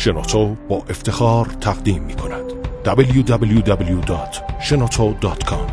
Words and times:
شنوتو 0.00 0.56
با 0.68 0.76
افتخار 0.76 1.46
تقدیم 1.46 2.02
می 2.02 2.14
کند. 2.14 2.52
www.shenoto.com 2.84 5.70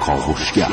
کاوشگر 0.00 0.68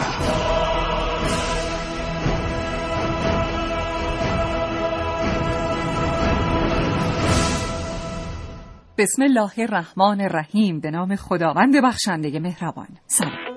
بسم 8.97 9.21
الله 9.21 9.51
الرحمن 9.57 10.21
الرحیم. 10.21 10.79
به 10.79 10.91
نام 10.91 11.15
خداوند 11.15 11.83
بخشنده 11.83 12.39
مهربان. 12.39 12.87
سلام. 13.07 13.50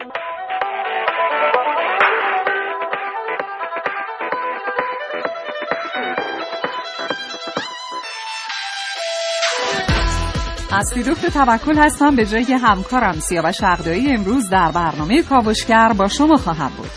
اصلی 10.75 11.03
دکتر 11.03 11.29
توکل 11.29 11.79
هستم. 11.79 12.17
به 12.17 12.27
جای 12.27 12.53
همکارم 12.53 13.21
سیاوش 13.21 13.63
عقدایی 13.63 14.11
امروز 14.11 14.51
در 14.51 14.73
برنامه 14.73 15.23
کاوشگر 15.23 15.93
با 15.93 16.09
شما 16.09 16.37
خواهم 16.37 16.73
بود. 16.77 16.91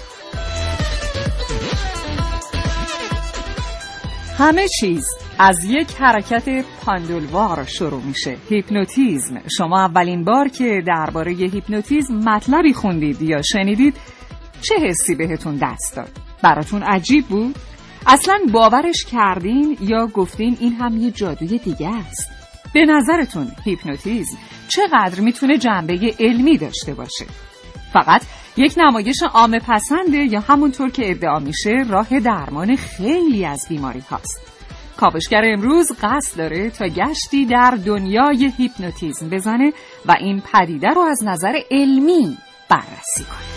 همه 4.37 4.67
چیز 4.79 5.05
از 5.39 5.63
یک 5.63 5.87
حرکت 5.99 6.65
پاندولوار 6.85 7.65
شروع 7.65 8.01
میشه. 8.03 8.37
هیپنوتیزم. 8.49 9.41
شما 9.57 9.85
اولین 9.85 10.23
بار 10.23 10.47
که 10.47 10.83
درباره 10.87 11.31
هیپنوتیزم 11.31 12.15
مطلبی 12.15 12.73
خوندید 12.73 13.21
یا 13.21 13.41
شنیدید 13.41 13.95
چه 14.61 14.75
حسی 14.75 15.15
بهتون 15.15 15.55
دست 15.55 15.95
داد؟ 15.95 16.09
براتون 16.43 16.83
عجیب 16.83 17.25
بود؟ 17.25 17.55
اصلا 18.07 18.39
باورش 18.51 19.05
کردین 19.11 19.77
یا 19.81 20.07
گفتین 20.07 20.57
این 20.59 20.73
هم 20.73 20.97
یه 20.97 21.11
جادوی 21.11 21.57
دیگه 21.59 21.89
است؟ 21.89 22.36
به 22.73 22.85
نظرتون 22.85 23.51
هیپنوتیزم 23.63 24.37
چقدر 24.67 25.19
می‌تونه 25.19 25.57
جنبه 25.57 26.15
علمی 26.19 26.57
داشته 26.57 26.93
باشه؟ 26.93 27.25
فقط 27.93 28.21
یک 28.57 28.73
نمایش 28.77 29.23
عام 29.33 29.59
پسنده 29.59 30.17
یا 30.17 30.39
همونطور 30.39 30.89
که 30.89 31.11
ادعا 31.11 31.39
میشه 31.39 31.85
راه 31.89 32.19
درمان 32.19 32.75
خیلی 32.75 33.45
از 33.45 33.65
بیماری 33.69 33.99
هاست. 33.99 34.41
کاوشگر 34.97 35.41
امروز 35.45 35.91
قصد 36.01 36.37
داره 36.37 36.69
تا 36.69 36.87
گشتی 36.87 37.45
در 37.45 37.77
دنیای 37.85 38.53
هیپنوتیزم 38.57 39.29
بزنه 39.29 39.73
و 40.05 40.15
این 40.19 40.41
پدیده 40.53 40.89
رو 40.89 41.01
از 41.01 41.23
نظر 41.23 41.53
علمی 41.71 42.37
بررسی 42.69 43.23
کنه. 43.23 43.56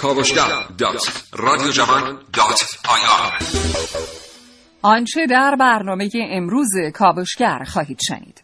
کاوشگر 0.00 0.48
dot 0.78 1.22
رادیو 1.32 1.70
جوان 1.70 2.18
dot 2.32 2.78
ir. 2.88 3.32
آنچه 4.82 5.26
در 5.26 5.56
برنامه 5.60 6.10
امروز 6.14 6.68
کاوشگر 6.94 7.64
خواهید 7.64 7.98
شنید. 8.08 8.42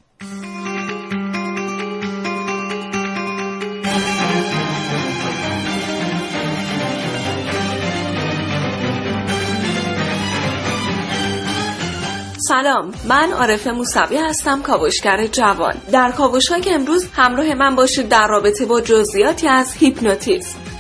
سلام 12.49 12.95
من 13.09 13.33
عارف 13.33 13.67
موسوی 13.67 14.17
هستم 14.17 14.63
کاوشگر 14.63 15.27
جوان. 15.27 15.75
در 15.93 16.13
کاوش 16.13 16.49
های 16.49 16.75
امروز 16.75 17.09
همراه 17.13 17.55
من 17.55 17.77
باشید 17.77 18.09
در 18.09 18.29
رابطه 18.29 18.67
با 18.67 18.81
جزئیاتی 18.81 19.49
از 19.49 19.75
هیپنوتیزم. 19.75 20.76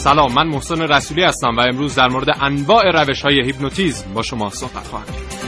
سلام 0.00 0.32
من 0.34 0.46
محسن 0.46 0.82
رسولی 0.82 1.22
هستم 1.22 1.56
و 1.56 1.60
امروز 1.60 1.94
در 1.94 2.08
مورد 2.08 2.26
انواع 2.40 2.90
روش 2.90 3.22
های 3.22 3.44
هیپنوتیزم 3.44 4.14
با 4.14 4.22
شما 4.22 4.50
صحبت 4.50 4.86
خواهم 4.86 5.06
کرد 5.06 5.40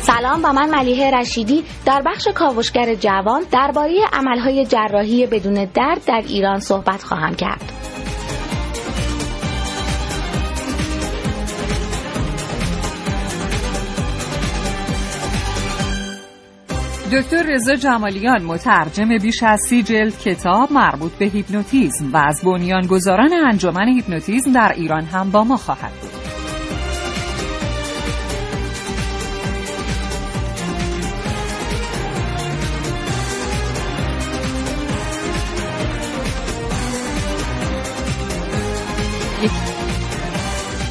سلام 0.00 0.42
با 0.42 0.52
من 0.52 0.70
ملیحه 0.70 1.10
رشیدی 1.10 1.64
در 1.86 2.02
بخش 2.06 2.28
کاوشگر 2.34 2.94
جوان 2.94 3.42
درباره 3.50 3.94
عملهای 4.12 4.66
جراحی 4.66 5.26
بدون 5.26 5.64
درد 5.74 6.04
در 6.06 6.22
ایران 6.26 6.60
صحبت 6.60 7.02
خواهم 7.02 7.34
کرد. 7.34 7.75
دکتر 17.12 17.42
رضا 17.42 17.74
جمالیان 17.74 18.42
مترجم 18.42 19.18
بیش 19.18 19.42
از 19.42 19.60
سی 19.68 19.82
جلد 19.82 20.18
کتاب 20.18 20.72
مربوط 20.72 21.12
به 21.12 21.24
هیپنوتیزم 21.24 22.12
و 22.12 22.16
از 22.16 22.42
بنیانگذاران 22.44 23.32
انجمن 23.32 23.88
هیپنوتیزم 23.88 24.52
در 24.52 24.72
ایران 24.76 25.04
هم 25.04 25.30
با 25.30 25.44
ما 25.44 25.56
خواهد 25.56 25.92
بود. 25.92 26.15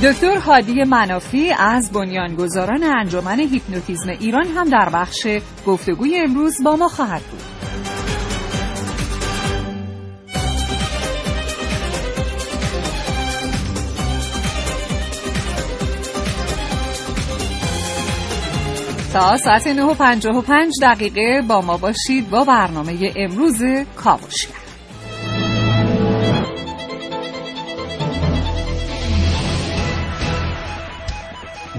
دکتر 0.04 0.38
هادی 0.38 0.84
منافی 0.84 1.52
از 1.52 1.92
بنیانگذاران 1.92 2.84
انجمن 2.84 3.40
هیپنوتیزم 3.40 4.10
ایران 4.10 4.46
هم 4.46 4.70
در 4.70 4.90
بخش 4.90 5.28
گفتگوی 5.68 6.20
امروز 6.20 6.64
با 6.64 6.76
ما 6.76 6.88
خواهد 6.88 7.22
بود. 7.22 7.42
تا 19.14 19.38
ساعت 19.38 19.68
9 19.68 19.84
و 19.84 19.94
55 19.94 20.74
دقیقه 20.82 21.42
با 21.48 21.62
ما 21.62 21.78
باشید 21.78 22.30
با 22.30 22.44
برنامه 22.44 23.14
امروز 23.16 23.62
کاوشگر. 23.96 24.65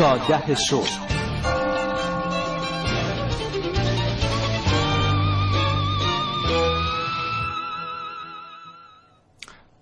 ده 0.00 0.54
صبح. 0.54 0.88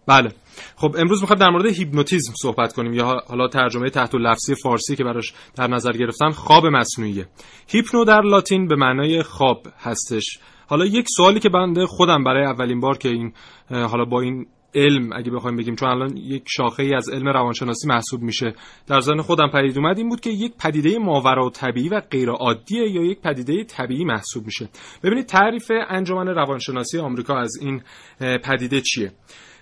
بله. 0.07 0.33
خب 0.77 0.97
امروز 0.99 1.21
می‌خوایم 1.21 1.41
در 1.41 1.51
مورد 1.51 1.67
هیپنوتیزم 1.67 2.33
صحبت 2.43 2.73
کنیم 2.73 2.95
یا 2.95 3.23
حالا 3.29 3.49
ترجمه 3.49 3.91
تحت 3.91 4.15
لفظی 4.15 4.55
فارسی 4.55 4.97
که 4.97 5.05
براش 5.05 5.33
در 5.57 5.67
نظر 5.67 5.93
گرفتن 5.93 6.31
خواب 6.31 6.67
مصنوعی 6.67 7.25
هیپنو 7.67 8.05
در 8.05 8.21
لاتین 8.21 8.69
به 8.69 8.77
معنای 8.77 9.23
خواب 9.23 9.67
هستش. 9.79 10.39
حالا 10.67 10.87
یک 10.87 11.07
سوالی 11.17 11.41
که 11.41 11.49
بنده 11.49 11.87
خودم 11.87 12.25
برای 12.25 12.45
اولین 12.45 12.81
بار 12.81 12.99
که 12.99 13.09
این 13.09 13.33
حالا 13.71 14.05
با 14.05 14.21
این 14.21 14.47
علم 14.75 15.13
اگه 15.13 15.31
بخوایم 15.31 15.57
بگیم 15.57 15.75
چون 15.75 15.89
الان 15.89 16.17
یک 16.17 16.45
شاخه 16.47 16.83
ای 16.83 16.95
از 16.95 17.09
علم 17.09 17.29
روانشناسی 17.29 17.89
محسوب 17.89 18.23
میشه. 18.23 18.55
در 18.87 19.01
ذهن 19.01 19.21
خودم 19.21 19.49
پدید 19.49 19.79
اومد 19.79 19.99
این 19.99 20.09
بود 20.09 20.21
که 20.21 20.31
یک 20.31 20.53
پدیده 20.57 20.99
ماورا 20.99 21.47
و 21.47 21.51
طبیعی 21.51 21.89
و 21.89 22.01
غیر 22.01 22.31
عادیه 22.31 22.91
یا 22.91 23.03
یک 23.03 23.21
پدیده 23.21 23.65
طبیعی 23.65 24.05
محسوب 24.05 24.47
میشه. 24.47 24.69
ببینید 25.03 25.27
تعریف 25.27 25.71
انجمن 25.89 26.29
روانشناسی 26.29 26.99
آمریکا 26.99 27.39
از 27.39 27.53
این 27.61 27.83
پدیده 28.21 28.81
چیه؟ 28.81 29.13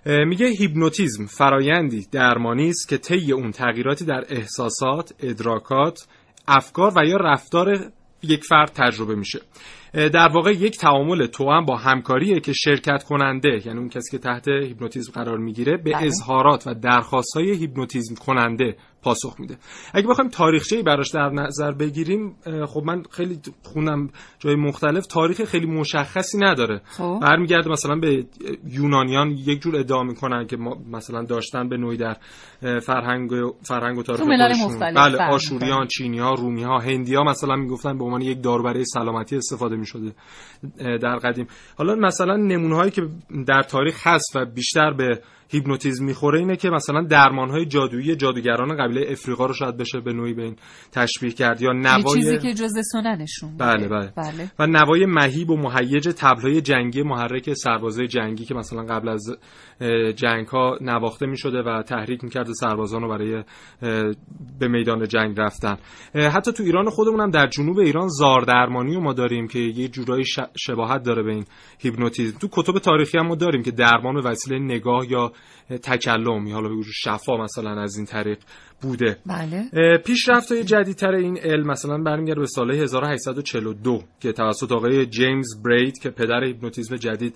میگه 0.07 0.47
هیپنوتیزم 0.47 1.27
فرایندی 1.27 2.07
درمانی 2.13 2.69
است 2.69 2.89
که 2.89 2.99
طی 2.99 3.33
اون 3.33 3.51
تغییراتی 3.51 4.05
در 4.05 4.25
احساسات، 4.29 5.15
ادراکات، 5.21 5.99
افکار 6.49 6.93
و 6.97 7.05
یا 7.07 7.17
رفتار 7.17 7.93
یک 8.23 8.45
فرد 8.45 8.71
تجربه 8.75 9.15
میشه 9.15 9.41
در 9.93 10.29
واقع 10.29 10.53
یک 10.53 10.79
تعامل 10.79 11.27
توأم 11.27 11.65
با 11.65 11.77
همکاریه 11.77 12.41
که 12.41 12.53
شرکت 12.53 13.03
کننده 13.03 13.63
یعنی 13.67 13.79
اون 13.79 13.89
کسی 13.89 14.11
که 14.11 14.19
تحت 14.19 14.49
هیپنوتیزم 14.49 15.13
قرار 15.13 15.39
می‌گیره 15.39 15.77
به 15.77 15.93
بله. 15.93 16.07
اظهارات 16.07 16.67
و 16.67 16.75
درخواست 16.75 17.37
های 17.37 17.51
هیپنوتیزم 17.51 18.15
کننده 18.15 18.77
پاسخ 19.07 19.41
میده. 19.41 19.57
اگه 19.95 20.09
بخوایم 20.09 20.31
تاریخچه‌ای 20.31 20.83
براش 20.83 21.11
در 21.11 21.31
نظر 21.31 21.73
بگیریم 21.73 22.37
خب 22.67 22.83
من 22.85 23.03
خیلی 23.11 23.39
خونم 23.63 24.11
جای 24.39 24.55
مختلف 24.55 25.07
تاریخ 25.07 25.45
خیلی 25.45 25.67
مشخصی 25.67 26.39
نداره. 26.39 26.81
خب. 26.85 27.19
برمیگرده 27.23 27.71
مثلا 27.71 27.97
به 27.97 28.27
یونانیان 28.69 29.31
یک 29.31 29.61
جور 29.63 29.77
ادعا 29.77 30.03
می‌کنن 30.03 30.47
که 30.47 30.57
ما 30.57 30.77
مثلا 30.93 31.23
داشتن 31.25 31.69
به 31.69 31.77
نوعی 31.77 31.97
در 31.97 32.17
فرهنگ 32.81 33.31
فرهنگ 33.63 33.99
و 33.99 34.03
تاریخ 34.03 34.27
بله 34.81 35.23
آشوریان 35.23 35.87
چینی‌ها 35.87 36.35
رومی‌ها 36.35 36.79
هندی‌ها 36.79 37.25
مثلا 37.25 37.57
می‌گفتن 37.57 37.99
به 37.99 38.05
عنوان 38.05 38.23
یک 38.23 38.43
دارو 38.43 38.63
برای 38.63 38.85
سلامتی 38.85 39.37
استفاده 39.37 39.77
می‌شده 39.77 40.13
در 40.79 41.17
قدیم. 41.17 41.47
حالا 41.79 41.95
مثلا 41.95 42.37
نمونه‌هایی 42.37 42.91
که 42.91 43.03
در 43.47 43.63
تاریخ 43.63 44.07
هست 44.07 44.37
و 44.37 44.45
بیشتر 44.45 44.93
به 44.93 45.21
هیپنوتیزم 45.49 46.05
می‌خوره 46.05 46.39
اینه 46.39 46.57
که 46.57 46.71
مثلا 46.71 47.03
درمان 47.03 47.51
های 47.51 47.67
جادویی 47.67 48.17
جادوگران 48.17 48.77
قبیله 48.77 49.13
افریقا 49.13 49.47
رو 49.47 49.55
شاید 49.55 49.77
بشه 49.77 50.01
به 50.01 50.13
نوعی 50.13 50.35
به 50.35 50.43
این 50.43 50.57
تشبیه 50.93 51.31
کرد. 51.31 51.63
یا 51.63 51.73
نوای 51.73 52.15
چیزی 52.15 52.39
که 52.39 52.55
جز 52.55 52.73
سننشون 52.93 53.57
بله 53.57 53.89
بله. 53.89 54.13
بله. 54.17 54.51
و 54.59 54.67
نوای 54.67 55.07
مهیب 55.07 55.51
و 55.51 55.57
مهیج 55.57 56.09
تبلهای 56.17 56.61
جنگی 56.61 57.03
محرک 57.03 57.53
سربازای 57.53 58.09
جنگی 58.09 58.45
که 58.45 58.55
مثلا 58.55 58.83
قبل 58.83 59.09
از 59.09 59.37
جنگ 60.17 60.47
ها 60.47 60.79
نواخته 60.81 61.27
می 61.27 61.39
شده 61.39 61.63
و 61.63 61.83
تحریک 61.83 62.25
می 62.25 62.31
کرده 62.31 62.53
سربازان 62.53 63.03
رو 63.03 63.09
برای 63.09 63.45
به 64.61 64.69
میدان 64.69 65.09
جنگ 65.09 65.41
رفتن. 65.41 65.77
حتی 66.15 66.53
تو 66.53 66.63
ایران 66.63 66.91
خودمون 66.91 67.21
هم 67.21 67.31
در 67.31 67.47
جنوب 67.47 67.79
ایران 67.79 68.09
زاردرمانی 68.09 68.95
رو 68.95 69.01
ما 69.01 69.13
داریم 69.13 69.49
که 69.49 69.59
یه 69.59 69.89
جورایی 69.89 70.25
شباهت 70.59 71.03
داره 71.03 71.23
به 71.23 71.33
این 71.33 71.45
هیپنوتیزم. 71.79 72.39
تو 72.39 72.49
کتب 72.53 72.79
تاریخی 72.79 73.19
هم 73.19 73.27
ما 73.27 73.35
داریم 73.35 73.63
که 73.63 73.71
درمان 73.71 74.15
به 74.15 74.21
وسیله 74.21 74.59
نگاه 74.59 75.11
یا 75.11 75.33
تکلم 75.83 76.53
حالا 76.53 76.69
بگو 76.69 76.83
شفا 76.95 77.37
مثلا 77.37 77.83
از 77.83 77.97
این 77.97 78.07
طریق 78.07 78.39
بوده. 78.83 79.17
بله. 79.27 79.99
پیشرفت 79.99 80.53
های 80.53 80.65
جدیدتر 80.65 81.15
این 81.15 81.39
علم 81.39 81.67
مثلا 81.67 81.99
برمیگرده 81.99 82.41
به 82.41 82.47
سال 82.47 82.71
1842 82.71 84.03
که 84.21 84.33
توسط 84.33 84.73
آقای 84.73 85.07
جیمز 85.07 85.63
برید 85.65 85.99
که 85.99 86.11
پدر 86.11 86.45
هیپنوتیزم 86.45 86.97
جدید 86.97 87.35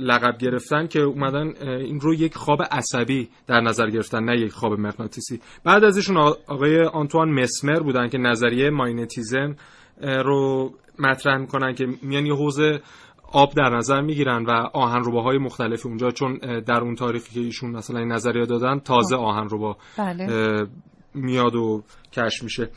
لقب 0.00 0.38
گرفتن 0.38 0.86
که 0.86 1.00
اومدن 1.00 1.54
این 1.62 2.00
رو 2.00 2.14
یک 2.14 2.34
خواب 2.34 2.62
عصبی 2.70 3.28
در 3.46 3.60
نظر 3.60 3.90
گرفتن 3.90 4.24
نه 4.24 4.40
یک 4.40 4.52
خواب 4.52 4.72
مغناطیسی 4.72 5.40
بعد 5.64 5.84
از 5.84 5.96
ایشون 5.96 6.16
آقای 6.16 6.82
آنتوان 6.82 7.30
مسمر 7.30 7.80
بودن 7.80 8.08
که 8.08 8.18
نظریه 8.18 8.70
ماینتیزم 8.70 9.56
رو 10.02 10.72
مطرح 10.98 11.36
می‌کنن 11.36 11.74
که 11.74 11.86
میان 12.02 12.26
یه 12.26 12.34
حوزه 12.34 12.80
آب 13.32 13.54
در 13.54 13.76
نظر 13.76 14.00
می‌گیرن 14.00 14.44
و 14.44 14.50
آهنرباهای 14.72 15.38
مختلفی 15.38 15.88
اونجا 15.88 16.10
چون 16.10 16.36
در 16.66 16.80
اون 16.80 16.94
تاریخی 16.94 17.34
که 17.34 17.40
ایشون 17.40 17.70
مثلا 17.70 17.98
این 17.98 18.12
نظریه 18.12 18.46
دادن 18.46 18.78
تازه 18.78 19.16
خب. 19.16 19.22
آهنربا 19.22 19.76
بله. 19.98 20.66
میاد 21.14 21.54
و 21.54 21.82
کش 22.12 22.42
میشه 22.42 22.68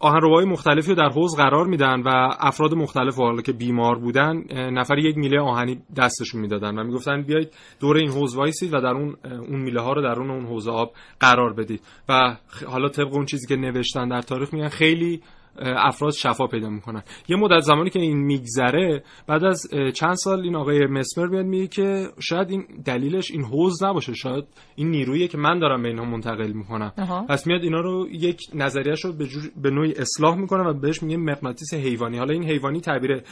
آهنرباهای 0.00 0.44
مختلفی 0.44 0.88
رو 0.90 0.94
در 0.94 1.08
حوز 1.08 1.36
قرار 1.36 1.66
میدن 1.66 2.00
و 2.00 2.08
افراد 2.40 2.74
مختلف 2.74 3.16
حالا 3.16 3.42
که 3.42 3.52
بیمار 3.52 3.98
بودن 3.98 4.42
نفر 4.52 4.98
یک 4.98 5.16
میله 5.16 5.40
آهنی 5.40 5.82
دستشون 5.96 6.40
می‌دادن 6.40 6.78
و 6.78 6.84
می‌گفتن 6.84 7.22
بیایید 7.22 7.54
دور 7.80 7.96
این 7.96 8.10
حوز 8.10 8.36
وایسید 8.36 8.74
و 8.74 8.80
در 8.80 8.86
اون 8.86 9.16
اون 9.24 9.60
میله 9.60 9.80
ها 9.80 9.92
رو 9.92 10.02
در 10.02 10.20
اون 10.20 10.30
اون 10.30 10.46
حوز 10.46 10.68
آب 10.68 10.92
قرار 11.20 11.52
بدید. 11.52 11.80
و 12.08 12.36
حالا 12.66 12.88
طبق 12.88 13.14
اون 13.14 13.26
چیزی 13.26 13.46
که 13.46 13.56
نوشتن 13.56 14.08
در 14.08 14.22
تاریخ 14.22 14.54
میگن 14.54 14.68
خیلی 14.68 15.22
افراد 15.60 16.12
شفا 16.12 16.46
پیدا 16.46 16.70
می‌کنن. 16.70 17.02
یه 17.28 17.36
مدت 17.36 17.60
زمانی 17.60 17.90
که 17.90 17.98
این 17.98 18.18
میگذره 18.18 19.02
بعد 19.26 19.44
از 19.44 19.66
چند 19.94 20.14
سال 20.14 20.40
این 20.40 20.56
آقای 20.56 20.86
مسمر 20.86 21.26
میاد 21.26 21.44
میگه 21.44 21.66
که 21.66 22.08
شاید 22.20 22.50
این 22.50 22.64
دلیلش 22.84 23.30
این 23.30 23.44
حوز 23.44 23.82
نباشه 23.82 24.14
شاید 24.14 24.44
این 24.76 24.90
نیرویی 24.90 25.28
که 25.28 25.38
من 25.38 25.58
دارم 25.58 25.82
به 25.82 25.88
اینها 25.88 26.04
منتقل 26.04 26.52
می‌کنم. 26.52 26.92
پس 27.28 27.46
میاد 27.46 27.62
اینا 27.62 27.80
رو 27.80 28.08
یک 28.10 28.40
نظریهش 28.54 29.04
رو 29.04 29.12
به, 29.12 29.26
به 29.62 29.70
نوعی 29.70 29.92
اصلاح 29.92 30.36
می‌کنه 30.36 30.62
و 30.62 30.72
بهش 30.72 31.02
میگه 31.02 31.16
مغناطیس 31.16 31.74
حیوانی. 31.74 32.18
حالا 32.18 32.32
این 32.32 32.44
حیوانی 32.44 32.80
تعبیر 32.80 33.22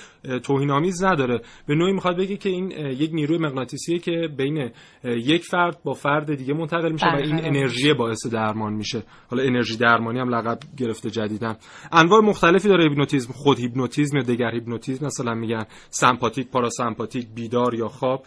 توهین 0.42 0.70
آمیز 0.70 1.04
نداره. 1.04 1.40
به 1.66 1.74
نوعی 1.74 1.92
می‌خواد 1.92 2.16
بگه 2.16 2.36
که 2.36 2.48
این 2.48 2.70
یک 2.70 3.10
نیروی 3.12 3.38
مغناطیسیه 3.38 3.98
که 3.98 4.28
بین 4.36 4.70
یک 5.04 5.44
فرد 5.44 5.78
با 5.84 5.92
فرد 5.92 6.34
دیگه 6.34 6.54
منتقل 6.54 6.92
میشه 6.92 7.06
و 7.06 7.16
این 7.16 7.44
انرژی 7.44 7.92
باعث 7.92 8.26
درمان 8.26 8.72
میشه. 8.72 9.02
حالا 9.30 9.42
انرژی 9.42 9.76
درمانی 9.76 10.18
هم 10.18 10.34
لقب 10.34 10.58
گرفته 10.76 11.10
جدیداً 11.10 11.56
انواع 11.92 12.15
مختلفی 12.20 12.68
داره 12.68 12.84
هیپنوتیزم 12.84 13.32
خود 13.32 13.58
هیپنوتیزم 13.58 14.16
یا 14.16 14.22
دگر 14.22 14.50
هیپنوتیزم 14.54 15.06
مثلا 15.06 15.34
میگن 15.34 15.66
سمپاتیک 15.90 16.50
پاراسمپاتیک 16.50 17.26
بیدار 17.34 17.74
یا 17.74 17.88
خواب 17.88 18.26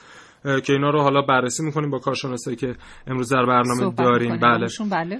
که 0.63 0.74
اینا 0.74 0.89
رو 0.89 1.01
حالا 1.01 1.21
بررسی 1.21 1.63
می‌کنیم 1.63 1.89
با 1.89 2.00
کارشناسایی 2.00 2.57
که 2.57 2.75
امروز 3.07 3.33
در 3.33 3.45
برنامه 3.45 3.94
داریم. 3.97 4.38
بله. 4.38 4.68
بله. 4.91 5.19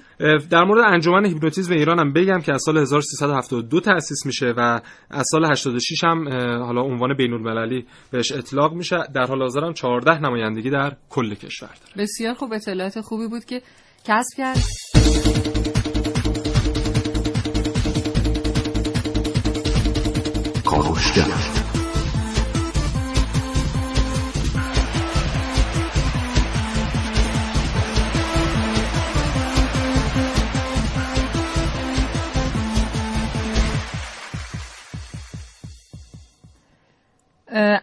در 0.50 0.63
مورد 0.63 0.83
انجمن 0.86 1.25
هیپنوتیزم 1.25 1.74
ایران 1.74 2.00
هم 2.00 2.13
بگم 2.13 2.42
که 2.42 2.54
از 2.54 2.62
سال 2.66 2.77
1372 2.77 3.80
تأسیس 3.80 4.25
میشه 4.25 4.54
و 4.57 4.81
از 5.10 5.25
سال 5.31 5.45
86 5.45 6.04
هم 6.04 6.30
حالا 6.63 6.81
عنوان 6.81 7.13
بین 7.13 7.33
المللی 7.33 7.86
بهش 8.12 8.31
اطلاق 8.31 8.74
میشه. 8.74 8.98
در 9.13 9.25
حال 9.25 9.42
حاضر 9.42 9.63
هم 9.63 9.74
14 9.74 10.19
نمایندگی 10.19 10.69
در 10.69 10.95
کل 11.10 11.33
کشور 11.33 11.69
داره. 11.69 12.04
بسیار 12.04 12.33
خوب 12.33 12.54
اطلاعات 12.54 13.01
خوبی 13.01 13.27
بود 13.27 13.45
که 13.45 13.62
کسب 14.06 14.38
کرد 14.38 14.57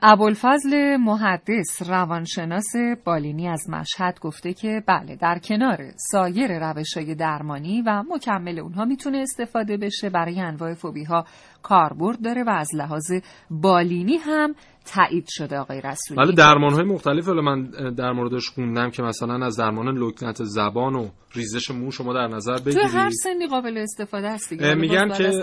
ابوالفضل 0.03 0.97
محدث 0.97 1.83
روانشناس 1.89 2.73
بالینی 3.05 3.49
از 3.49 3.71
مشهد 3.71 4.21
گفته 4.21 4.53
که 4.53 4.83
بله 4.87 5.17
در 5.17 5.39
کنار 5.39 5.79
سایر 5.97 6.59
روش 6.59 6.97
های 6.97 7.15
درمانی 7.15 7.83
و 7.83 8.05
مکمل 8.11 8.59
اونها 8.59 8.85
می‌تونه 8.85 9.19
استفاده 9.19 9.77
بشه. 9.77 10.11
برای 10.11 10.41
انواع 10.41 10.75
فوبی 10.75 11.05
ها 11.05 11.25
کاربرد 11.63 12.23
داره 12.23 12.45
و 12.45 12.51
از 12.51 12.69
لحاظ 12.75 13.13
بالینی 13.51 14.17
هم 14.17 14.55
تایید 14.95 15.27
شده 15.29 15.59
آقای 15.59 15.81
رسولی. 15.81 16.21
بله 16.21 16.33
درمان 16.33 16.73
های 16.73 16.85
مختلف 16.85 17.29
من 17.29 17.63
در 17.97 18.13
موردش 18.13 18.49
خوندم 18.49 18.91
که 18.91 19.03
مثلا 19.03 19.47
از 19.47 19.57
درمان 19.57 19.99
لکنت 19.99 20.45
زبان 20.45 20.95
و 20.95 21.09
ریزش 21.35 21.71
مو 21.71 21.91
شما 21.91 22.13
در 22.13 22.27
نظر 22.27 22.59
بگیرید 22.59 22.89
تو 22.89 22.99
هر 22.99 23.11
سنی 23.11 23.47
قابل 23.47 23.79
استفاده 23.79 24.29
است 24.29 24.51
دیگه. 24.51 24.75
میگن 24.75 25.09
که 25.09 25.43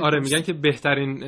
آره 0.00 0.20
میگن 0.20 0.42
که 0.42 0.52
بهترین 0.52 1.24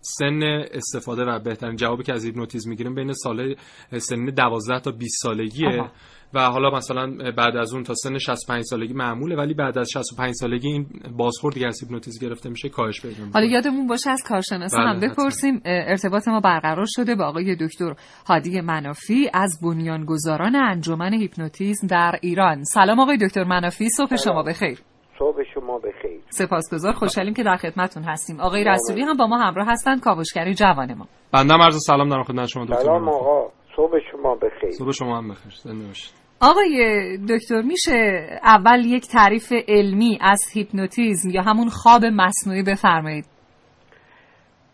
سن 0.00 0.42
استفاده 0.72 1.24
و 1.24 1.38
بهترین 1.38 1.76
جوابی 1.76 2.02
که 2.02 2.12
از 2.12 2.24
هیپنوتیزم 2.24 2.70
می‌گیریم 2.70 2.94
بین 2.94 3.12
سال 3.12 3.54
سن 3.98 4.24
12 4.24 4.80
تا 4.80 4.90
20 4.90 5.22
سالگیه. 5.22 5.90
و 6.34 6.40
حالا 6.40 6.70
مثلا 6.70 7.32
بعد 7.36 7.56
از 7.56 7.74
اون 7.74 7.82
تا 7.82 7.94
سن 7.94 8.18
65 8.18 8.64
سالگی 8.64 8.92
معموله 8.92 9.36
ولی 9.36 9.54
بعد 9.54 9.78
از 9.78 9.90
65 9.90 10.34
سالگی 10.34 10.68
این 10.68 10.86
بازخورد 11.16 11.54
دیگه 11.54 11.66
از 11.66 11.82
هیپنوتیزم 11.82 12.26
گرفته 12.26 12.48
میشه 12.48 12.68
کاهش 12.68 13.00
پیدا 13.00 13.14
می‌کنه. 13.14 13.32
حالا 13.32 13.46
یادمون 13.46 13.86
باشه 13.86 14.10
از 14.10 14.22
کارشناس 14.28 14.74
بله 14.74 14.88
هم 14.88 15.00
بپرسیم 15.00 15.60
ارتباط 15.64 16.28
ما 16.28 16.40
برقرار 16.40 16.86
شده 16.88 17.14
با 17.14 17.24
آقای 17.24 17.56
دکتر 17.60 17.94
هادی 18.26 18.60
منافی 18.60 19.30
از 19.34 19.58
بنیانگذاران 19.62 20.56
انجمن 20.56 21.12
هیپنوتیزم 21.12 21.86
در 21.86 22.18
ایران. 22.22 22.64
سلام 22.64 23.00
آقای 23.00 23.16
دکتر 23.16 23.44
منافی 23.44 23.88
صبح 23.88 24.16
شما 24.16 24.42
بخیر. 24.42 24.78
صبح 25.18 25.42
شما 25.54 25.78
بخیر. 25.78 26.20
سپاسگزار. 26.28 26.92
خوشحالیم 26.92 27.34
که 27.34 27.42
در 27.42 27.56
خدمتتون 27.56 28.02
هستیم. 28.02 28.40
آقای 28.40 28.64
رسولی 28.64 29.02
هم 29.02 29.16
با 29.16 29.26
ما 29.26 29.38
همراه 29.38 29.66
هستند. 29.68 30.00
کاوشگری 30.00 30.54
جوان 30.54 30.94
ما. 30.94 31.06
بنده 31.32 31.54
عرض 31.54 31.76
سلام 31.86 32.08
دارم 32.08 32.22
خدمت 32.22 32.48
شما 32.48 32.64
دکتر 32.64 32.76
سلام 32.76 33.08
آقا. 33.08 33.50
صبح 33.76 33.98
شما 34.12 34.34
بخیر. 34.34 34.70
صبح 34.70 34.90
شما 34.90 35.18
هم 35.18 35.28
بخیر. 35.28 35.52
زنده 35.64 35.86
باشید. 35.86 36.14
آقای 36.40 37.18
دکتر 37.28 37.62
میشه 37.62 38.26
اول 38.42 38.84
یک 38.84 39.06
تعریف 39.06 39.52
علمی 39.68 40.18
از 40.20 40.40
هیپنوتیزم 40.54 41.30
یا 41.30 41.42
همون 41.42 41.68
خواب 41.68 42.04
مصنوعی 42.04 42.62
بفرمایید؟ 42.62 43.24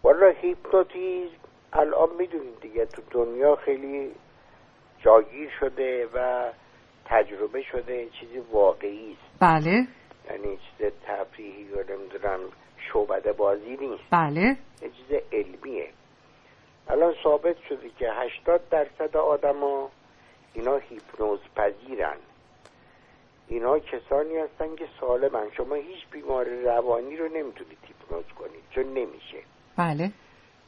والا 0.05 0.33
هیپنوتیزم 0.43 1.37
الان 1.73 2.09
می‌دونید 2.19 2.61
دیگه. 2.63 2.87
تو 2.87 3.03
دنیا 3.11 3.57
خیلی 3.65 4.11
جاگیر 5.05 5.51
شده 5.61 6.07
و 6.15 6.45
تجربه 7.07 7.63
شده 7.73 8.09
چیزی 8.21 8.39
واقعی 8.53 9.13
است. 9.13 9.41
بله. 9.41 9.87
یعنی 10.33 10.57
چیز 10.57 10.91
تفریحی 11.07 11.63
یا 11.63 11.97
نمی‌دونم 11.97 12.41
شعبده 12.93 13.33
بازی 13.33 13.77
نیست. 13.77 14.03
بله. 14.11 14.57
یه 14.83 14.91
چیز 14.91 15.19
علمیه. 15.33 15.89
الان 16.89 17.15
ثابت 17.23 17.57
شده 17.69 17.91
که 17.99 18.11
80 18.13 18.69
درصد 18.69 19.17
آدما 19.17 19.91
اینا 20.55 20.77
هیپنوز 20.77 21.41
پذیرن. 21.57 22.17
اینا 23.49 23.79
کسانی 23.79 24.37
هستن 24.37 24.77
که 24.77 24.89
سالمن. 25.01 25.51
شما 25.57 25.75
هیچ 25.75 26.07
بیمار 26.11 26.45
روانی 26.45 27.17
رو 27.17 27.25
نمی‌تونید 27.25 27.79
هیپنوز 27.83 28.25
کنید 28.39 28.63
چون 28.71 28.85
نمیشه. 28.85 29.39
بله. 29.77 30.11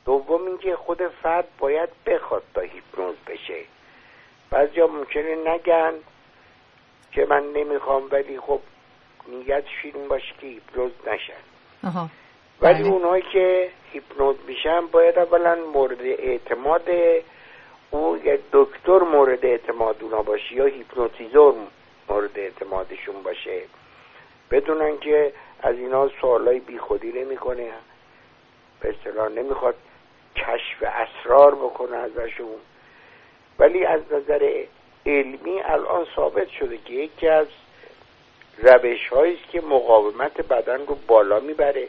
دوم 0.05 0.47
اینکه 0.47 0.77
خود 0.77 1.09
فرد 1.23 1.49
باید 1.59 1.89
بخواد 2.07 2.43
تا 2.55 2.61
هیپنوز 2.61 3.17
بشه. 3.27 3.65
بعضیا 4.51 4.87
ممکنه 4.87 5.37
نگن 5.55 5.93
که 7.13 7.27
من 7.31 7.53
نمی‌خوام 7.53 8.09
ولی 8.11 8.41
خب 8.41 8.61
نیتش 9.29 9.85
این 9.85 10.09
باشه 10.09 10.35
که 10.41 10.47
هیپنوز 10.47 10.93
نشن. 11.07 11.33
ولی 12.61 12.83
بله. 12.83 12.89
اونهایی 12.93 13.25
که 13.33 13.71
هیپنوز 13.93 14.37
میشن 14.47 14.87
باید 14.87 15.19
اولا 15.19 15.55
مورد 15.75 16.03
اعتماد 16.03 16.89
او 17.91 18.19
یا 18.25 18.39
دکتر 18.53 18.99
مورد 18.99 19.45
اعتماد 19.47 19.97
اونا 20.01 20.23
باشه 20.23 20.55
یا 20.55 20.65
هیپنوتیزور 20.65 21.55
مورد 22.09 22.39
اعتمادشون 22.39 23.23
باشه. 23.23 23.63
بدونن 24.51 24.99
که 24.99 25.33
از 25.63 25.77
اینا 25.77 26.09
سوالای 26.21 26.61
بیخودی 26.61 27.13
نمی‌کنه. 27.13 27.71
به 28.81 28.89
اصطلاح 28.89 29.29
نمی‌خواد 29.29 29.75
کشف 30.37 30.83
اسرار 30.83 31.55
بکنه 31.55 31.97
ازشون. 31.97 32.59
ولی 33.59 33.85
از 33.85 34.01
نظر 34.13 34.65
علمی 35.07 35.61
الان 35.63 36.07
ثابت 36.17 36.49
شده 36.49 36.79
که 36.79 36.93
یکی 36.93 37.29
از 37.29 37.47
روش 38.59 39.13
است 39.13 39.51
که 39.53 39.61
مقاومت 39.61 40.49
بدن 40.51 40.87
رو 40.87 40.99
بالا 41.09 41.41
می‌بره 41.41 41.89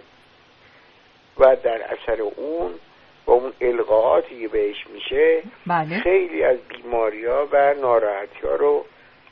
و 1.40 1.56
در 1.64 1.82
اثر 1.84 2.22
اون 2.22 2.72
با 3.26 3.34
اون 3.34 3.54
القاعاتی 3.62 4.42
که 4.42 4.48
بهش 4.48 4.88
میشه 4.94 5.44
بله. 5.68 6.00
خیلی 6.00 6.44
از 6.44 6.58
بیماری 6.58 7.26
ها 7.26 7.48
و 7.52 7.74
ناراحتی 7.82 8.48
ها 8.48 8.56
رو 8.56 8.86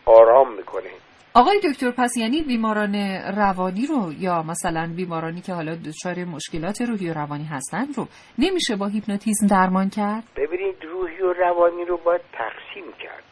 آرام 0.05 0.55
می‌کنه. 0.55 0.89
آقای 1.35 1.59
دکتر 1.59 1.91
پس 1.91 2.17
یعنی 2.17 2.41
بیماران 2.41 2.95
روانی 3.37 3.85
رو 3.85 4.13
یا 4.19 4.43
مثلا 4.43 4.93
بیمارانی 4.95 5.41
که 5.41 5.53
حالا 5.53 5.75
دچار 5.75 6.25
مشکلات 6.25 6.81
روحی 6.81 7.09
و 7.09 7.13
روانی 7.13 7.43
هستن 7.43 7.85
رو 7.97 8.07
نمیشه 8.39 8.75
با 8.75 8.87
هیپنوتیزم 8.87 9.47
درمان 9.47 9.89
کرد؟ 9.89 10.23
ببینید 10.37 10.83
روحی 10.83 11.21
و 11.21 11.33
روانی 11.33 11.85
رو 11.85 11.97
باید 11.97 12.21
تقسیم 12.33 12.93
کرد. 12.99 13.23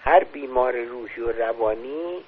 هر 0.00 0.24
بیمار 0.24 0.72
روحی 0.76 1.22
و 1.22 1.32
روانی 1.32 2.18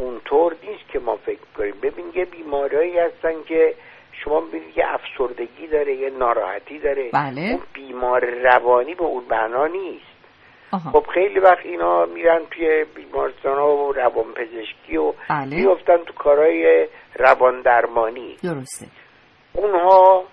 اونطور 0.00 0.56
نیست 0.62 0.88
که 0.92 0.98
ما 0.98 1.16
فکر 1.16 1.40
کنیم. 1.58 1.74
ببین 1.82 2.12
یه 2.14 2.24
بیمارایی 2.24 2.98
هستن 2.98 3.42
که 3.42 3.74
شما 4.12 4.40
ببینید 4.40 4.78
یه 4.78 4.84
افسردگی 4.88 5.66
داره 5.66 5.94
یه 5.94 6.10
ناراحتی 6.10 6.78
داره. 6.78 7.10
بله. 7.12 7.40
اون 7.40 7.60
بیمار 7.74 8.24
روانی 8.24 8.94
به 8.94 9.04
اون 9.04 9.24
معنا 9.30 9.66
نیست. 9.66 10.10
آها. 10.72 10.90
خب 10.90 11.06
خیلی 11.14 11.38
وقت 11.38 11.66
اینا 11.66 12.06
میرن 12.06 12.40
توی 12.50 12.84
بیمارستان 12.84 13.58
ها 13.58 13.76
و 13.76 13.92
روان 13.92 14.32
پزشکی 14.32 14.96
و 14.96 15.12
بله. 15.30 15.56
میفتن 15.56 15.96
تو 15.96 16.12
کارهای 16.12 16.88
روان 17.18 17.62
درمانی 17.62 18.36
درسته. 18.42 18.86
اونها 19.52 20.24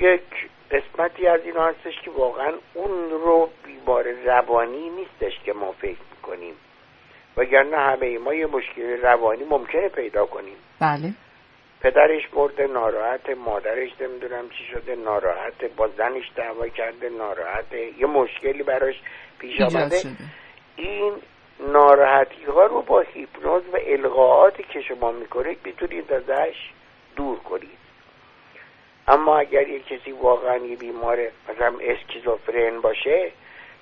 یک 0.00 0.22
قسمتی 0.70 1.26
از 1.26 1.40
اینا 1.44 1.64
هستش 1.66 2.00
که 2.04 2.10
واقعا 2.10 2.52
اون 2.74 3.10
رو 3.10 3.48
بیمار 3.64 4.04
روانی 4.24 4.90
نیستش 4.90 5.40
که 5.44 5.52
ما 5.52 5.72
فکر 5.72 5.98
می‌کنیم. 6.16 6.54
وگرنه 7.38 7.76
همه 7.76 8.18
ما 8.18 8.34
یه 8.34 8.46
مشکل 8.46 9.00
روانی 9.02 9.44
ممکنه 9.44 9.88
پیدا 9.88 10.26
کنیم. 10.26 10.56
بله. 10.80 11.12
پدرش 11.80 12.22
مرده 12.34 12.66
ناراحت 12.66 13.30
مادرش 13.30 13.90
نمی‌دونم 14.00 14.48
چی 14.48 14.64
شده 14.72 14.96
ناراحت 14.96 15.64
با 15.76 15.88
زنش 15.88 16.30
دعوا 16.36 16.68
کرده 16.68 17.08
ناراحت. 17.08 17.72
یه 17.72 18.06
مشکلی 18.06 18.62
براش 18.62 18.94
پیش 19.38 19.60
آمده. 19.60 20.02
این 20.76 21.12
ناراحتی 21.72 22.44
ها 22.44 22.66
رو 22.66 22.82
با 22.82 23.00
هیپنوز 23.00 23.62
و 23.72 23.78
القائاتی 23.86 24.62
که 24.62 24.80
شما 24.80 25.12
می‌کنید 25.12 25.58
می‌تونید 25.64 26.12
ازش 26.12 26.56
دور 27.16 27.38
کنید. 27.38 27.78
اما 29.08 29.38
اگر 29.38 29.68
یه 29.68 29.80
کسی 29.80 30.12
واقعا 30.12 30.56
یه 30.56 30.76
بیمار 30.76 31.18
مثلا 31.48 31.74
اسکیزوفرن 31.80 32.80
باشه 32.80 33.32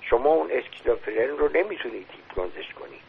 شما 0.01 0.29
اون 0.29 0.51
اسکیزوفرن 0.51 1.37
رو 1.37 1.49
نمی‌تونید 1.53 2.07
هیپنوزش 2.11 2.73
کنید. 2.73 3.06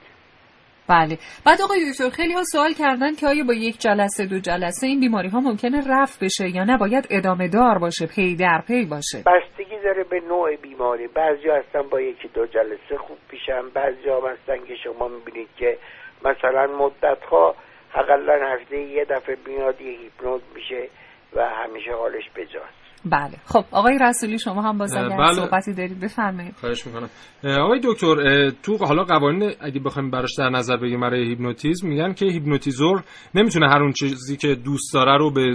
بله. 0.88 1.18
بعد 1.47 1.62
آقای 1.64 1.90
دکتر 1.90 2.11
خیلی 2.11 2.33
ها 2.33 2.42
سوال 2.42 2.73
کردن 2.73 3.14
که 3.14 3.26
آیا 3.26 3.45
با 3.45 3.54
یک 3.54 3.78
جلسه 3.78 4.26
دو 4.26 4.38
جلسه 4.38 4.87
این 4.87 5.00
بیماری 5.00 5.28
ها 5.28 5.40
ممکنه 5.40 5.78
رفع 5.87 6.26
بشه 6.26 6.49
یا 6.49 6.64
نه؟ 6.64 6.76
باید 6.78 7.07
ادامه 7.11 7.49
دار 7.49 7.78
باشه 7.78 8.07
پی 8.07 8.37
در 8.37 8.62
پی 8.66 8.85
باشه. 8.87 9.18
بستگی 9.18 9.78
داره 9.85 10.04
به 10.04 10.21
نوع 10.21 10.57
بیماری. 10.57 11.07
بعضی 11.07 11.49
هستن 11.49 11.83
با 11.83 12.00
یکی 12.00 12.28
دو 12.28 12.47
جلسه 12.47 12.97
خوب 12.99 13.18
میشن. 13.28 13.68
بعضی 13.75 14.09
هم 14.09 14.33
هستن 14.33 14.66
که 14.66 14.75
شما 14.85 15.09
می‌بینید 15.09 15.49
که 15.57 15.78
مثلا 16.25 16.66
مدت 16.66 17.23
ها 17.30 17.54
اقلا 17.90 18.54
هفته 18.54 18.78
یه 18.78 19.04
دفعه 19.04 19.37
میاد 19.47 19.80
یه 19.80 19.99
هیپنوز 19.99 20.42
میشه 20.54 20.88
و 21.37 21.49
همیشه 21.49 21.92
حالش 21.92 22.30
بجاست. 22.37 22.77
بله. 23.10 23.36
خب 23.44 23.64
آقای 23.72 23.98
رسولی 24.00 24.38
شما 24.38 24.62
هم 24.62 24.78
باز 24.78 24.96
اگر 24.96 25.16
بله. 25.16 25.32
صحبتی 25.32 25.74
دارید. 25.74 26.00
بفرمایید. 26.00 26.54
خواهش 26.60 26.86
می‌کنم. 26.86 27.08
آقای 27.44 27.80
دکتر 27.84 28.50
تو 28.50 28.76
حالا 28.76 29.04
قوانین 29.04 29.52
اگه 29.60 29.80
بخوایم 29.80 30.10
براش 30.10 30.34
در 30.38 30.50
نظر 30.50 30.76
بگیریم 30.76 31.00
برای 31.00 31.28
هیپنوتیزم 31.28 31.88
میگن 31.88 32.12
که 32.12 32.26
هیپنوتیزور 32.26 33.02
نمی‌تونه 33.34 33.68
هر 33.68 33.82
اون 33.82 33.92
چیزی 33.92 34.36
که 34.36 34.54
دوست 34.54 34.94
داره 34.94 35.18
رو 35.18 35.30
به 35.30 35.54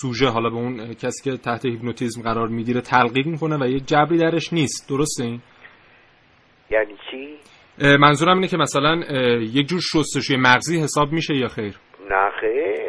سوژه 0.00 0.28
حالا 0.28 0.50
به 0.50 0.56
اون 0.56 0.94
کسی 0.94 1.30
که 1.30 1.36
تحت 1.36 1.66
هیپنوتیزم 1.66 2.22
قرار 2.22 2.48
می‌گیره 2.48 2.80
تلقیق 2.80 3.26
می‌کنه 3.26 3.56
و 3.56 3.66
یه 3.66 3.80
جبری 3.80 4.18
درش 4.18 4.52
نیست. 4.52 4.88
درسته 4.88 5.24
این؟ 5.24 5.40
یعنی 6.70 6.94
چی؟ 7.10 7.36
منظورم 7.98 8.34
اینه 8.34 8.48
که 8.48 8.56
مثلا 8.56 8.94
یک 9.40 9.68
جور 9.68 9.80
شستشوی 9.80 10.36
مغزی 10.36 10.78
حساب 10.80 11.12
میشه 11.12 11.34
یا 11.34 11.48
خیر؟ 11.48 11.74
نه 12.10 12.30
خیر. 12.40 12.85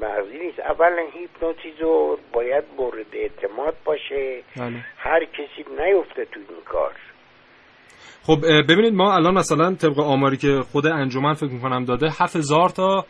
مغزی 0.00 0.38
نیست. 0.38 0.60
اولا 0.60 1.02
هیپنوتیزور 1.12 2.18
باید 2.32 2.64
مورد 2.78 3.06
اعتماد 3.12 3.74
باشه. 3.84 4.42
بله. 4.56 4.84
هر 4.98 5.24
کسی 5.24 5.64
نیفته 5.70 6.24
تو 6.24 6.40
این 6.48 6.62
کار. 6.64 6.92
خب 8.22 8.36
ببینید 8.68 8.94
ما 8.94 9.14
الان 9.14 9.34
مثلا 9.34 9.74
طبق 9.74 9.98
آماری 10.00 10.36
که 10.36 10.60
خود 10.72 10.86
انجمن 10.86 11.34
فکر 11.34 11.52
می‌کنم 11.52 11.84
داده 11.84 12.06
7000 12.20 12.68
تا 12.68 13.04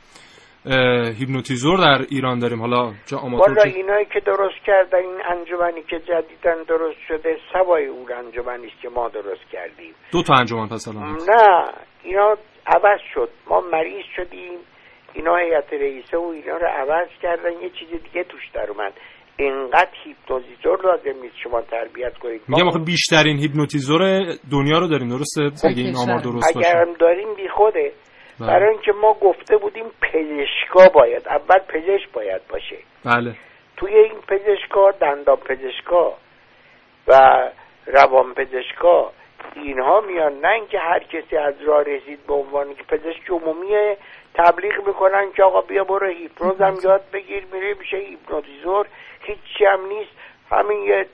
هیپنوتیزور 1.18 1.76
در 1.78 2.04
ایران 2.10 2.38
داریم. 2.38 2.60
حالا 2.60 2.92
چه 3.06 3.16
آماتور 3.16 3.48
والا 3.48 3.62
چه 3.70 3.76
اینایی 3.76 4.04
که 4.04 4.20
درست 4.20 4.64
کردن 4.66 4.98
این 4.98 5.20
انجمنی 5.30 5.82
که 5.82 5.98
جدیدن 5.98 6.62
درست 6.68 6.98
شده 7.08 7.36
سوای 7.52 7.86
اون 7.86 8.12
انجمنی 8.12 8.66
است 8.66 8.82
که 8.82 8.88
ما 8.88 9.08
درست 9.08 9.50
کردیم. 9.52 9.94
دو 10.12 10.22
تا 10.22 10.34
انجمن 10.34 10.68
پس 10.68 10.88
الان. 10.88 11.16
نه 11.28 11.64
اینا 12.02 12.36
عوض 12.66 13.00
شد. 13.14 13.28
ما 13.46 13.60
مریض 13.60 14.04
شدیم. 14.16 14.58
اینا 15.12 15.36
هیئت 15.36 15.72
رئیسه 15.72 16.16
و 16.18 16.22
اینا 16.22 16.56
رو 16.56 16.66
عوض 16.66 17.08
کردن 17.22 17.52
یه 17.62 17.70
چیز 17.70 17.88
دیگه 18.02 18.24
توش 18.24 18.50
در 18.54 18.70
اومد. 18.70 18.92
اینقدر 19.36 19.90
هیپنوتیزور 20.04 20.86
لازم 20.86 21.22
نیست 21.22 21.36
شما 21.42 21.60
تربیت 21.60 22.18
کنید. 22.18 22.40
میگم 22.48 22.68
آخه 22.68 22.78
بیشترین 22.78 23.38
هیپنوتیزور 23.38 24.00
دنیا 24.52 24.78
رو 24.78 24.86
داریم 24.86 25.08
درسته؟ 25.08 25.68
اگه 25.68 25.82
این 25.82 25.96
آمار 25.96 26.20
درست 26.20 26.54
باشه. 26.54 26.68
اگر 26.68 26.80
هم 26.80 26.92
داریم 26.92 27.34
بی 27.34 27.48
خوده. 27.48 27.92
بله. 28.40 28.48
برای 28.48 28.70
اینکه 28.70 28.92
ما 28.92 29.16
گفته 29.20 29.56
بودیم 29.56 29.84
پزشکا 29.84 30.88
باید 30.88 31.28
اول 31.28 31.58
پزشک 31.58 32.12
باید 32.12 32.42
باشه. 32.48 32.76
بله. 33.04 33.34
توی 33.76 33.94
این 33.94 34.14
پزشکا 34.28 34.90
دندان 34.90 35.36
پزشکا 35.36 36.14
و 37.08 37.12
روان 37.86 38.34
پزشکا 38.34 39.12
اینها 39.56 40.00
میان 40.00 40.32
نه 40.32 40.48
اینکه 40.48 40.78
هر 40.78 40.98
کسی 40.98 41.36
از 41.36 41.54
راه 41.66 41.82
رسید 41.82 42.26
به 42.26 42.34
عنوان 42.34 42.74
که 42.74 42.82
پزشک 42.82 43.30
عمومی 43.30 43.68
تبلیغ 44.34 44.86
می‌کنن 44.86 45.32
که 45.36 45.42
آقا 45.42 45.60
بیا 45.60 45.84
برو 45.84 46.06
هیپنوز 46.06 46.60
هم 46.60 46.74
یاد 46.84 47.02
بگیر 47.12 47.44
میره 47.52 47.74
میشه 47.78 47.96
هیپنوتیزور. 47.96 48.86
هیچی 49.20 49.64
هم 49.64 49.86
نیست. 49.86 50.10
همین 50.50 50.82
یه 50.82 51.06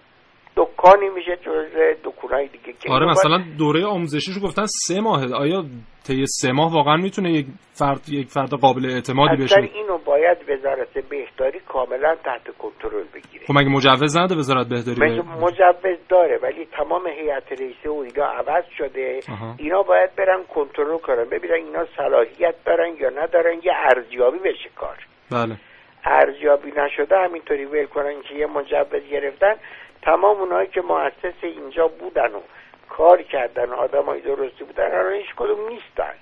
دکانی 0.56 1.08
میشه 1.08 1.36
جزء 1.36 1.94
دکونهای 2.04 2.48
دیگه 2.48 2.72
که 2.72 2.92
آره 2.92 3.06
مثلا 3.06 3.44
دوره 3.58 3.86
آموزشیشو 3.86 4.40
گفتن 4.40 4.64
سه 4.66 5.00
ماهه. 5.00 5.34
آیا 5.34 5.64
طی 6.06 6.26
سه 6.26 6.52
ماه 6.52 6.72
واقعا 6.72 6.96
می‌تونه 6.96 7.30
یک 7.30 7.46
فرد 7.72 8.08
یک 8.08 8.28
فرد 8.28 8.50
قابل 8.50 8.86
اعتمادی 8.90 9.42
بشه. 9.42 9.56
اینو 9.74 9.98
باید 9.98 10.38
وزارت 10.48 10.98
بهداری 11.08 11.60
کاملا 11.68 12.14
تحت 12.24 12.56
کنترل 12.58 13.04
بگیره. 13.14 13.46
خب 13.46 13.54
مگه 13.54 13.68
مجوز 13.68 14.16
نده 14.16 14.34
وزارت 14.34 14.68
بهداری 14.68 15.00
مثل 15.00 15.28
مجوز 15.28 15.98
داره 16.08 16.38
ولی 16.42 16.64
تمام 16.72 17.06
هیئت 17.06 17.52
رئیسه 17.52 17.90
و 17.90 17.94
اینا 17.94 18.26
عوض 18.26 18.64
شده. 18.78 19.20
آها. 19.32 19.54
اینا 19.58 19.82
باید 19.82 20.10
برن 20.16 20.42
کنترل 20.54 20.98
کنن 20.98 21.24
ببینن 21.24 21.54
اینا 21.54 21.86
صلاحیت 21.96 22.54
دارن 22.66 22.96
یا 23.00 23.10
ندارن 23.10 23.54
یه 23.64 23.72
ارزیابی 23.90 24.38
بشه 24.38 24.70
کار. 24.76 24.96
بله. 25.30 25.56
ارزیابی 26.04 26.72
نشده 26.76 27.16
همینطوری 27.16 27.64
ول 27.64 27.86
کنن 27.86 28.22
که 28.28 28.34
یه 28.34 28.46
مجوز 28.46 29.02
گرفتن. 29.10 29.54
تمام 30.02 30.40
اونایی 30.40 30.68
که 30.68 30.80
مؤسس 30.80 31.38
اینجا 31.42 31.88
بودن 31.88 32.34
و 32.34 32.40
کار 32.88 33.22
کردن 33.22 33.72
آدمای 33.72 34.20
درستی 34.20 34.64
بودن 34.64 34.84
الان 34.84 35.12
هیچ 35.12 35.34
کدوم 35.36 35.68
نیستن. 35.68 36.14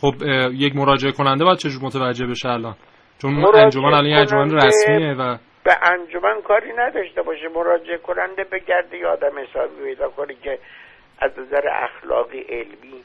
خب 0.00 0.14
یک 0.52 0.76
مراجعه 0.76 1.12
کننده 1.12 1.44
باید 1.44 1.58
چجور 1.58 1.82
متوجه 1.82 2.26
بشه 2.26 2.48
الان؟ 2.48 2.74
چون 3.22 3.44
انجمن 3.54 3.84
الان 3.84 4.06
یه 4.06 4.16
انجمن 4.16 4.54
رسمیه 4.54 5.14
و 5.14 5.36
به 5.64 5.74
انجمن 5.82 6.42
کاری 6.48 6.72
نداشته 6.76 7.22
باشه. 7.22 7.48
مراجعه 7.54 7.98
کننده 7.98 8.44
بگرده 8.44 8.96
یه 8.96 9.06
آدم 9.06 9.38
حسابی 9.38 9.84
پیدا 9.84 10.08
کنه 10.08 10.34
که 10.34 10.58
از 11.18 11.30
نظر 11.38 11.62
اخلاقی 11.72 12.40
علمی 12.40 13.02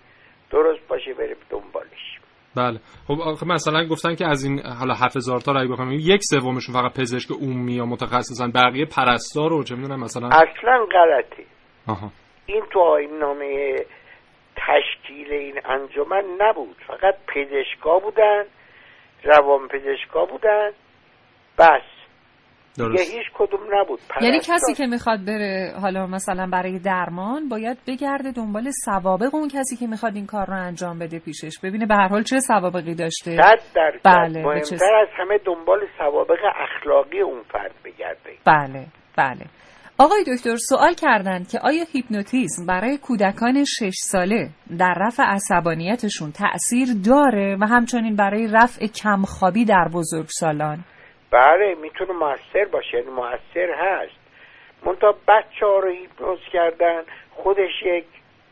درست 0.51 0.87
باشه 0.87 1.13
بره 1.13 1.35
دنبالش. 1.49 2.19
بله. 2.55 2.79
خب 3.07 3.21
آخه 3.21 3.47
مثلا 3.47 3.87
گفتن 3.87 4.15
که 4.15 4.27
از 4.27 4.43
این 4.43 4.59
حالا 4.79 4.93
7000 4.93 5.39
تا 5.39 5.51
رای 5.51 5.67
بخوام 5.67 5.91
یک 5.91 6.21
سومشون 6.23 6.75
فقط 6.75 6.99
پزشک 6.99 7.31
عمومی 7.31 7.73
یا 7.73 7.85
متخصصن 7.85 8.51
بقیه 8.51 8.85
پرستار 8.85 9.53
و 9.53 9.63
چه 9.63 9.75
می‌دونم 9.75 9.99
مثلا 9.99 10.27
اصلا 10.27 10.85
غلطه. 10.91 11.43
آها. 11.87 12.09
این 12.45 12.63
تو 12.71 12.79
آیین 12.79 13.17
نامه 13.17 13.75
تشکیل 14.55 15.31
این 15.31 15.59
انجمن 15.65 16.23
نبود. 16.39 16.75
فقط 16.87 17.15
پزشکا 17.27 17.99
بودن 17.99 18.43
روان 19.23 19.67
پزشکا 19.67 20.25
بودن. 20.25 20.71
بس. 21.59 21.81
دیگه 22.77 22.89
درست. 22.89 23.13
هیچ 23.13 23.25
کدوم 23.33 23.59
نبود. 23.71 23.99
یعنی 24.21 24.39
کسی 24.39 24.73
که 24.77 24.85
می‌خواد 24.85 25.19
بره 25.27 25.73
حالا 25.81 26.07
مثلا 26.07 26.47
برای 26.51 26.79
درمان 26.79 27.49
باید 27.49 27.77
بگرده 27.87 28.31
دنبال 28.31 28.69
سوابق 28.85 29.35
اون 29.35 29.47
کسی 29.47 29.75
که 29.79 29.87
می‌خواد 29.87 30.15
این 30.15 30.25
کار 30.25 30.45
رو 30.45 30.53
انجام 30.53 30.99
بده 30.99 31.19
پیشش. 31.19 31.59
ببینه 31.63 31.85
به 31.85 31.95
هر 31.95 32.07
حال 32.07 32.23
چه 32.23 32.39
سوابقی 32.39 32.95
داشته. 32.95 33.31
صد 33.31 33.59
درصد. 33.75 33.99
بله، 34.03 34.43
مهمتر 34.43 34.95
از 35.01 35.07
همه 35.17 35.37
دنبال 35.37 35.79
سوابق 35.97 36.39
اخلاقی 36.55 37.21
اون 37.21 37.41
فرد 37.43 37.73
بگرده. 37.85 38.33
بله 38.45 38.85
بله. 39.17 39.45
آقای 39.97 40.23
دکتر 40.23 40.55
سوال 40.55 40.93
کردند 40.93 41.49
که 41.49 41.59
آیا 41.59 41.83
هیپنوتیزم 41.93 42.65
برای 42.65 42.97
کودکان 42.97 43.63
شش 43.63 43.93
ساله 43.95 44.49
در 44.79 44.95
رفع 44.97 45.23
عصبانیتشون 45.23 46.31
تأثیر 46.31 46.87
داره 47.05 47.57
و 47.61 47.65
همچنین 47.65 48.15
برای 48.15 48.47
رفع 48.47 48.87
کمخوابی 48.87 49.65
در 49.65 49.87
بزرگسالان؟ 49.93 50.77
بله 51.31 51.75
می‌تونه 51.81 52.13
موثر 52.13 52.65
باشه 52.71 52.97
یعنی 52.97 53.09
موثر 53.09 53.69
هست. 53.77 54.19
منتها 54.85 55.11
بچه 55.11 55.65
ها 55.65 55.79
رو 55.79 55.89
هیپنوز 55.89 56.39
کردن 56.53 57.01
خودش 57.31 57.83
یک 57.85 58.05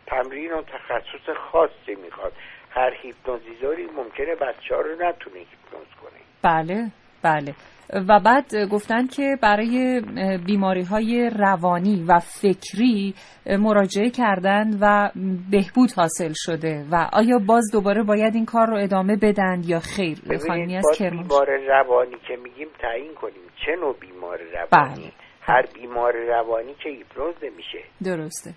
تمرین 0.07 0.51
و 0.51 0.61
تخصص 0.61 1.37
خاصی 1.51 1.95
می‌خواد. 2.03 2.33
هر 2.69 2.93
هیپنوتیزوری 3.01 3.85
ممکنه 3.85 4.35
بچه 4.35 4.75
ها 4.75 4.81
رو 4.81 4.91
نتونه 4.91 5.37
هیپنوز 5.37 5.87
کنه. 6.01 6.19
بله 6.43 6.91
بله. 7.23 7.53
و 7.93 8.19
بعد 8.19 8.69
گفتن 8.71 9.07
که 9.07 9.37
برای 9.41 10.01
بیماری 10.45 10.83
های 10.83 11.29
روانی 11.39 12.05
و 12.07 12.19
فکری 12.19 13.13
مراجعه 13.59 14.09
کردن 14.09 14.77
و 14.81 15.09
بهبود 15.51 15.89
حاصل 15.97 16.33
شده 16.35 16.85
و 16.91 17.09
آیا 17.13 17.39
باز 17.47 17.71
دوباره 17.73 18.03
باید 18.03 18.35
این 18.35 18.45
کار 18.45 18.67
رو 18.67 18.77
ادامه 18.77 19.15
بدن 19.15 19.61
یا 19.65 19.79
خیر؟ 19.79 20.17
خانمی 20.47 20.77
از 20.77 20.85
کرمان. 20.97 21.27
بیمار 21.27 21.47
روانی 21.67 22.15
که 22.27 22.35
میگیم 22.35 22.67
تعیین 22.79 23.13
کنیم. 23.13 23.43
چه 23.65 23.75
نوع 23.81 23.95
بیمار 23.99 24.39
روانی؟ 24.53 24.95
بله. 25.01 25.11
هر 25.41 25.65
بیمار 25.73 26.13
روانی 26.13 26.73
که 26.83 26.89
هیپنوز 26.89 27.35
نمیشه. 27.43 27.79
درسته. 28.03 28.53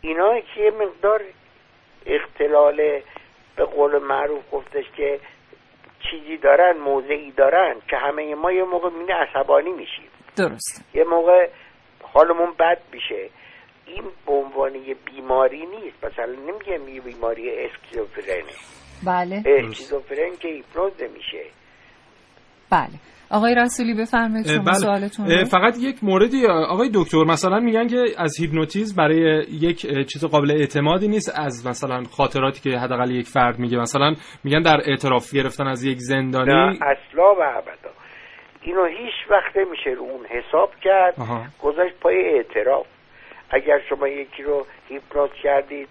اینا 0.00 0.40
که 0.40 0.60
یه 0.60 0.70
مقدار 0.70 1.20
اختلال 2.06 2.76
به 3.56 3.64
قول 3.64 3.98
معروف 3.98 4.44
گفتش 4.52 4.84
که 4.96 5.20
چیزی 6.10 6.36
دارن 6.36 6.78
موضعی 6.78 7.30
دارن 7.30 7.74
که 7.90 7.96
همه 7.96 8.34
ما 8.34 8.52
یه 8.52 8.64
موقع 8.64 8.90
مینه 8.90 9.14
عصبانی 9.14 9.70
میشیم. 9.70 10.08
درسته 10.36 10.82
یه 10.94 11.04
موقع 11.04 11.48
حالمون 12.02 12.52
بد 12.58 12.78
میشه. 12.92 13.30
این 13.86 14.04
به 14.26 14.32
عنوان 14.32 14.74
یه 14.74 14.94
بیماری 14.94 15.66
نیست. 15.66 16.04
مثلا 16.04 16.32
نمیگم 16.32 16.88
یه 16.88 17.00
بیماری 17.00 17.50
اسکیزوفرنه 17.64 18.52
بله. 19.06 19.42
اسکیزوفرن 19.46 20.36
که 20.36 20.48
هیپنوز 20.48 20.92
نمیشه 21.02 21.44
بله. 22.70 22.88
آقای 23.30 23.54
رسولی 23.54 23.94
بفرمایید 23.94 24.46
شما 24.46 24.64
بله. 24.64 24.74
سوالتون. 24.74 25.44
فقط 25.44 25.78
یک 25.80 26.04
موردی 26.04 26.46
آقای 26.46 26.90
دکتر 26.94 27.24
مثلا 27.24 27.60
میگن 27.60 27.86
که 27.86 28.04
از 28.18 28.40
هیپنوتیزم 28.40 28.96
برای 28.96 29.44
یک 29.50 29.80
چیز 30.06 30.24
قابل 30.24 30.50
اعتمادی 30.50 31.08
نیست 31.08 31.32
از 31.40 31.66
مثلا 31.66 32.02
خاطراتی 32.02 32.70
که 32.70 32.78
حداقل 32.78 33.10
یک 33.10 33.26
فرد 33.26 33.58
میگه 33.58 33.78
مثلا 33.78 34.14
میگن 34.44 34.62
در 34.62 34.80
اعتراف 34.86 35.34
گرفتن 35.34 35.66
از 35.66 35.84
یک 35.84 35.96
نه 35.96 36.04
زندانی 36.04 36.78
اصلا 36.82 37.34
و 37.34 37.42
ابدا 37.42 37.90
اینو 38.62 38.84
هیچ 38.84 39.30
وقت 39.30 39.56
نمیشه 39.56 39.90
رو 39.90 40.02
اون 40.02 40.26
حساب 40.26 40.70
کرد 40.82 41.14
آها. 41.20 41.44
گذاشت 41.62 41.94
پای 42.00 42.16
اعتراف 42.16 42.86
اگر 43.50 43.80
شما 43.88 44.08
یکی 44.08 44.42
رو 44.42 44.66
هیپنوز 44.88 45.30
کردید 45.42 45.88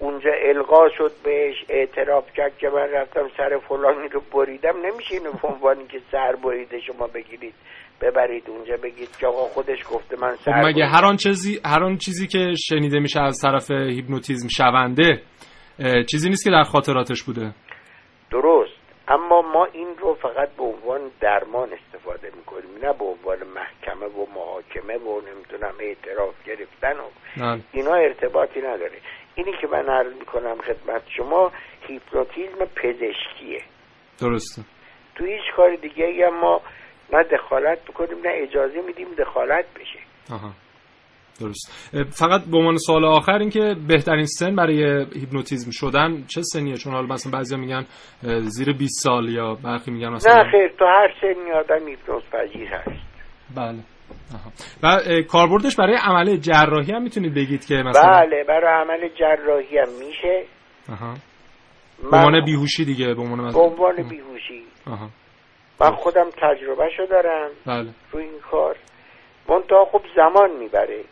اونجا 0.00 0.30
القا 0.42 0.88
شد 0.98 1.12
بهش 1.24 1.56
اعتراف 1.68 2.32
کرد 2.36 2.58
که 2.58 2.68
من 2.68 2.88
رفتم 2.92 3.28
سر 3.36 3.58
فلانی 3.68 4.08
رو 4.08 4.22
بریدم. 4.32 4.76
نمیشه 4.86 5.14
اینو 5.14 5.32
به 5.32 5.48
عنوانی 5.48 5.86
که 5.86 6.00
سر 6.12 6.36
بریده 6.44 6.80
شما 6.80 7.06
بگیرید 7.06 7.54
ببرید 8.00 8.44
اونجا 8.48 8.76
بگید 8.82 9.16
که 9.20 9.26
آقا 9.26 9.42
خودش 9.42 9.78
گفته 9.90 10.16
من 10.16 10.36
خب 10.36 10.42
سر 10.44 10.52
مگه 10.52 10.64
بریدم. 10.64 10.88
هر 10.88 11.04
آن 11.04 11.16
چیزی 11.16 11.60
هر 11.64 11.84
آن 11.84 11.96
چیزی 11.96 12.26
که 12.26 12.54
شنیده 12.68 12.98
میشه 12.98 13.20
از 13.20 13.38
طرف 13.42 13.70
هیپنوتیزم 13.70 14.48
شونده 14.48 15.22
چیزی 16.10 16.28
نیست 16.28 16.44
که 16.44 16.50
در 16.50 16.62
خاطراتش 16.62 17.22
بوده؟ 17.22 17.54
درست. 18.30 18.80
اما 19.08 19.42
ما 19.42 19.64
این 19.72 19.88
رو 19.98 20.14
فقط 20.14 20.48
به 20.56 20.62
عنوان 20.62 21.00
درمان 21.20 21.68
استفاده 21.72 22.30
می‌کنیم 22.36 22.70
نه 22.82 22.92
به 22.98 23.04
عنوان 23.04 23.38
محکمه 23.54 24.06
و 24.06 24.26
محاکمه 24.34 24.96
و 24.98 25.20
نمی‌دونم 25.20 25.74
اعتراف 25.80 26.34
گرفتن 26.46 26.92
و 26.92 27.08
نه. 27.36 27.60
اینا 27.72 27.94
ارتباطی 27.94 28.60
نداره. 28.60 28.98
اینی 29.40 29.52
که 29.60 29.66
من 29.66 29.88
عرض 29.88 30.12
می‌کنم 30.18 30.56
خدمت 30.58 31.02
شما 31.16 31.52
هیپنوتیزم 31.88 32.64
پزشکیه. 32.76 33.62
درسته. 34.20 34.62
تو 35.14 35.24
هیچ 35.24 35.54
کار 35.56 35.76
دیگه 35.76 36.04
ای 36.04 36.22
هم 36.22 36.40
ما 36.40 36.60
نه 37.12 37.22
دخالت 37.22 37.78
بکنیم 37.88 38.18
نه 38.24 38.30
اجازه 38.34 38.82
میدیم 38.86 39.08
دخالت 39.18 39.64
بشه. 39.80 39.98
آها. 40.34 40.50
درست. 41.40 41.90
فقط 42.20 42.40
به 42.50 42.56
عنوان 42.56 42.76
سوال 42.76 43.04
آخر 43.04 43.32
این 43.38 43.50
که 43.50 43.76
بهترین 43.88 44.24
سن 44.24 44.56
برای 44.56 45.06
هیپنوتیزم 45.14 45.70
شدن 45.70 46.24
چه 46.26 46.42
سنیه؟ 46.42 46.76
چون 46.76 46.92
حالا 46.92 47.06
مثلا 47.06 47.32
بعضیا 47.32 47.58
میگن 47.58 47.86
زیر 48.40 48.72
20 48.72 49.02
سال 49.02 49.28
یا 49.28 49.54
برخی 49.54 49.90
میگن 49.90 50.08
مثلا 50.08 50.42
نه 50.42 50.50
خیر 50.50 50.68
تو 50.78 50.84
هر 50.84 51.14
سنی 51.20 51.52
آدم 51.52 51.88
هیپنوز 51.88 52.22
پذیر 52.32 52.68
هست. 52.68 52.90
بله. 53.56 53.78
آها. 54.34 54.52
و 54.82 55.22
کاربردش 55.22 55.76
برای 55.76 55.96
عمل 56.02 56.36
جراحی 56.36 56.92
هم 56.92 57.02
می‌تونید 57.02 57.34
بگید 57.34 57.64
که 57.66 57.74
مثلا 57.74 58.10
بله 58.20 58.44
برای 58.44 58.82
عمل 58.82 59.08
جراحی 59.08 59.78
هم 59.78 59.88
میشه. 60.06 60.44
به 62.10 62.16
عنوان 62.16 62.44
بیهوشی 62.44 62.84
دیگه 62.84 63.14
به 63.14 63.22
عنوان 63.22 63.40
مثلا 63.40 64.08
بیهوشی 64.08 64.64
آها. 64.86 65.08
من 65.80 65.90
خودم 65.90 66.30
تجربه 66.30 66.90
شو 66.96 67.06
دارم 67.10 67.50
بله 67.66 67.90
رو 68.12 68.20
این 68.20 68.40
کار 68.50 68.76
منتها 69.48 69.84
خب 69.92 70.02
زمان 70.16 70.50
می‌بره 70.50 71.04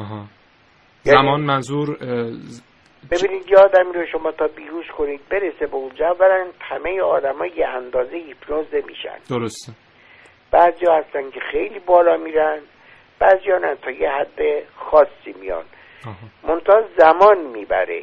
آها. 0.00 0.24
یعنی- 1.04 1.18
زمان 1.18 1.40
منظور 1.40 1.96
ببینید 3.10 3.50
یه 3.50 3.58
آدمی 3.58 3.92
رو 3.94 4.06
شما 4.12 4.32
تا 4.32 4.46
بیهوش 4.56 4.86
کنید 4.98 5.20
برسه 5.30 5.66
به 5.66 5.74
اونجا 5.74 6.06
اولا 6.10 6.46
همه 6.60 7.00
آدم 7.02 7.44
یه 7.56 7.68
اندازه 7.68 8.16
هیپنوز 8.16 8.66
نمیشن 8.72 9.18
درسته 9.30 9.72
بعضی 10.50 10.86
هستن 10.86 11.30
که 11.30 11.40
خیلی 11.52 11.78
بالا 11.78 12.16
میرن 12.16 12.58
بعضی 13.18 13.48
نه 13.62 13.74
تا 13.82 13.90
یه 13.90 14.10
حد 14.10 14.38
خاصی 14.76 15.40
میان. 15.40 15.64
منتها 16.48 16.82
زمان 16.98 17.38
می‌بره. 17.38 18.02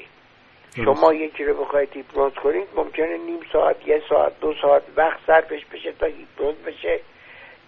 شما 0.76 1.14
یکی 1.14 1.44
رو 1.44 1.64
بخواید 1.64 1.90
هیپنوز 1.94 2.34
کنید 2.44 2.68
ممکنه 2.76 3.18
نیم 3.18 3.40
ساعت 3.54 3.88
یه 3.88 4.02
ساعت 4.10 4.40
دو 4.42 4.54
ساعت 4.62 4.84
وقت 4.98 5.20
صرفش 5.28 5.66
بشه 5.74 5.92
تا 6.00 6.06
هیپنوز 6.06 6.56
بشه 6.56 7.00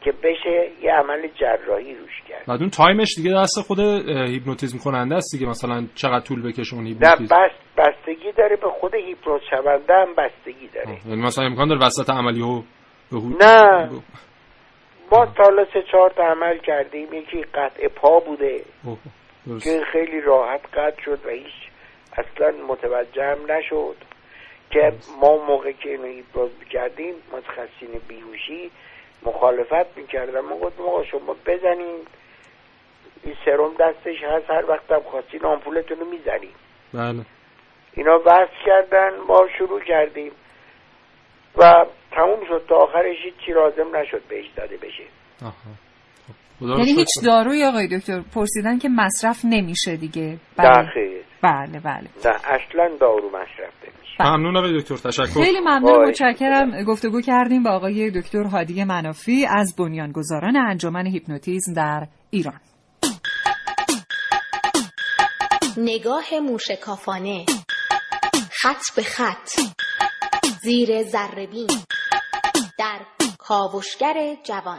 که 0.01 0.11
بشه 0.11 0.69
یه 0.81 0.91
عمل 0.93 1.27
جراحی 1.39 1.95
روش 1.95 2.21
کرد 2.29 2.45
بعد 2.47 2.59
اون 2.61 2.69
time 2.69 3.00
ش 3.00 3.15
دیگه 3.17 3.31
دست 3.41 3.61
خود 3.67 3.79
هیپنوتیزم 3.79 4.77
کننده 4.77 5.15
است 5.15 5.35
دیگه 5.35 5.49
مثلا 5.49 5.87
چقدر 5.95 6.19
طول 6.19 6.41
بکشه 6.41 6.75
اون 6.75 6.83
نه 6.83 6.89
هیپنوتیزم 6.89 7.35
بس 7.35 7.51
بستگی 7.77 8.31
داره 8.31 8.55
به 8.55 8.69
خود 8.69 8.95
هیپنوز 8.95 9.41
شونده 9.49 9.93
هم 9.93 10.15
بستگی 10.17 10.67
داره. 10.67 10.97
یعنی 11.05 11.21
مثلا 11.21 11.45
امکان 11.45 11.67
داره 11.67 11.85
وسط 11.85 12.09
عملی 12.09 12.41
ها 12.41 12.63
نه. 13.41 13.89
ما 15.11 15.25
تا 15.25 15.43
حالا 15.43 15.65
سه 15.73 15.81
چهار 15.91 16.09
تا 16.09 16.23
عمل 16.23 16.57
کردیم 16.57 17.13
یکی 17.13 17.41
قطع 17.41 17.87
پا 17.87 18.19
بوده. 18.19 18.61
که 19.63 19.81
خیلی 19.91 20.21
راحت 20.21 20.61
قطع 20.73 21.01
شد 21.01 21.25
و 21.25 21.29
هیچ 21.29 21.69
اصلا 22.13 22.51
متوجه 22.67 23.23
هم 23.23 23.51
نشد 23.51 23.95
که 24.71 24.93
ما 25.21 25.37
موقع 25.37 25.71
که 25.71 25.89
اینو 25.89 26.03
هیپنوز 26.05 26.51
می‌کردیم 26.59 27.13
متخصصین 27.31 28.01
بیهوشی 28.07 28.71
مخالفت 29.23 29.97
می‌کردن. 29.97 30.39
ما 30.39 30.57
گفتم 30.57 30.83
آقا 30.83 31.03
شما 31.03 31.35
بزنین. 31.45 31.99
این 33.23 33.35
سرم 33.45 33.73
دستش 33.79 34.23
هست 34.23 34.49
هر 34.49 34.65
وقت 34.69 34.91
هم 34.91 35.01
خواستین 35.01 35.45
آمپولتون 35.45 35.99
رو 35.99 36.05
می‌زنیم 36.05 36.53
بله. 36.93 37.25
اینا 37.93 38.17
بحث 38.17 38.49
کردن 38.65 39.09
ما 39.27 39.47
شروع 39.57 39.81
کردیم. 39.81 40.31
و 41.57 41.85
تموم 42.11 42.39
شد 42.47 42.65
تا 42.69 42.75
آخرش 42.75 43.15
هیچی 43.23 43.51
لازم 43.51 43.95
نشد 43.95 44.21
بهش 44.29 44.45
داده 44.57 44.77
بشه. 44.77 45.03
آها. 45.41 45.53
خب، 46.27 46.33
خدا 46.59 46.73
رو 46.73 46.79
یعنی. 46.79 46.91
هیچ 46.91 47.09
داروی 47.25 47.63
آقای 47.63 47.87
دکتر 47.97 48.21
پرسیدن 48.35 48.79
که 48.79 48.89
مصرف 48.89 49.45
نمیشه 49.45 49.97
دیگه. 49.97 50.37
خیر 50.93 51.23
بله 51.41 51.79
بله. 51.79 52.09
نه 52.25 52.35
اصلا 52.43 52.97
دارو 52.99 53.29
مصرف 53.29 53.73
نمیشه. 53.83 54.23
ممنون 54.23 54.57
آقای 54.57 54.81
دکتر 54.81 54.95
تشکر. 54.95 55.25
خیلی 55.43 55.59
ممنون. 55.59 56.07
متشکرم. 56.09 56.83
گفتگو 56.83 57.21
کردیم 57.21 57.63
با 57.63 57.71
آقای 57.71 58.11
دکتر 58.11 58.43
هادی 58.43 58.83
منافی 58.83 59.45
از 59.45 59.75
بنیانگذاران 59.75 60.57
انجمن 60.57 61.07
هیپنوتیزم 61.07 61.73
در 61.73 62.07
ایران. 62.29 62.59
نگاه 65.77 66.25
موشکافانه. 66.41 67.45
خط 68.61 68.95
به 68.95 69.01
خط. 69.01 69.49
زیر 70.65 71.03
ذربین 71.03 71.67
در 72.79 72.99
کاوشگر 73.39 74.35
جوان. 74.43 74.77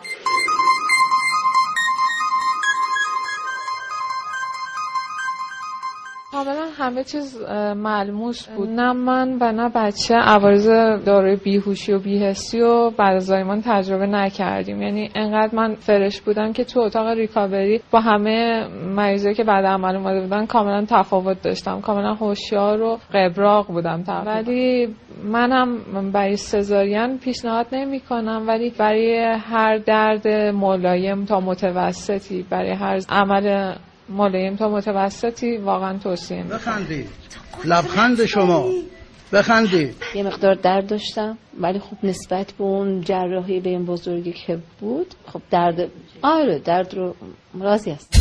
کاملا 6.32 6.68
همه 6.78 7.04
چیز 7.04 7.42
ملموس 7.76 8.48
بود. 8.48 8.68
نه 8.68 8.92
من 8.92 9.38
و 9.40 9.52
نه 9.52 9.68
بچه 9.68 10.14
عوارض 10.14 10.68
داروی 11.04 11.36
بیهوشی 11.36 11.92
و 11.92 11.98
بیهسی 11.98 12.60
و 12.60 12.90
بعد 12.90 13.16
از 13.16 13.26
زایمان 13.26 13.62
تجربه 13.62 14.06
نکردیم. 14.06 14.82
یعنی 14.82 15.10
انقدر 15.14 15.54
من 15.54 15.74
فرش 15.74 16.20
بودم 16.20 16.52
که 16.52 16.64
تو 16.64 16.80
اتاق 16.80 17.06
ریکاوری 17.06 17.80
با 17.90 18.00
همه 18.00 18.68
مریضایی 18.96 19.34
که 19.34 19.44
بعد 19.44 19.64
عمل 19.64 19.96
اومده 19.96 20.20
بودن 20.20 20.46
کاملا 20.46 20.86
تفاوت 20.88 21.42
داشتم. 21.42 21.80
کاملا 21.80 22.14
هوشیار 22.14 22.82
و 22.82 22.98
قبراق 23.14 23.66
بودم 23.66 24.02
تقریبا. 24.02 24.30
ولی 24.30 24.94
منم 25.24 26.10
برای 26.12 26.36
سزارین 26.36 27.18
پیشنهاد 27.18 27.66
نمی 27.72 28.00
کنم 28.00 28.44
ولی 28.46 28.70
برای 28.70 29.36
هر 29.40 29.78
درد 29.78 30.28
ملایم 30.54 31.24
تا 31.24 31.40
متوسطی 31.40 32.42
برای 32.42 32.70
هر 32.70 33.00
عمل 33.08 33.74
ملایم 34.08 34.56
تا 34.56 34.68
متوسطی 34.68 35.56
واقعا 35.56 35.98
توصیه 35.98 36.42
می‌کنم. 36.42 36.58
بخندید 36.58 37.08
لبخند 37.64 38.24
شما. 38.24 38.64
بخندید 39.32 39.94
یه 40.14 40.22
مقدار 40.22 40.54
درد 40.54 40.86
داشتم 40.86 41.38
ولی 41.60 41.78
خب 41.78 41.96
نسبت 42.02 42.52
به 42.52 42.64
اون 42.64 43.00
جراحی 43.00 43.60
به 43.60 43.70
این 43.70 43.84
بزرگی 43.84 44.32
که 44.32 44.58
بود 44.80 45.14
خب 45.26 45.42
درد 45.50 45.90
آره 46.22 46.58
درد 46.58 46.94
رو 46.94 47.14
راضی 47.60 47.90
هست 47.90 48.16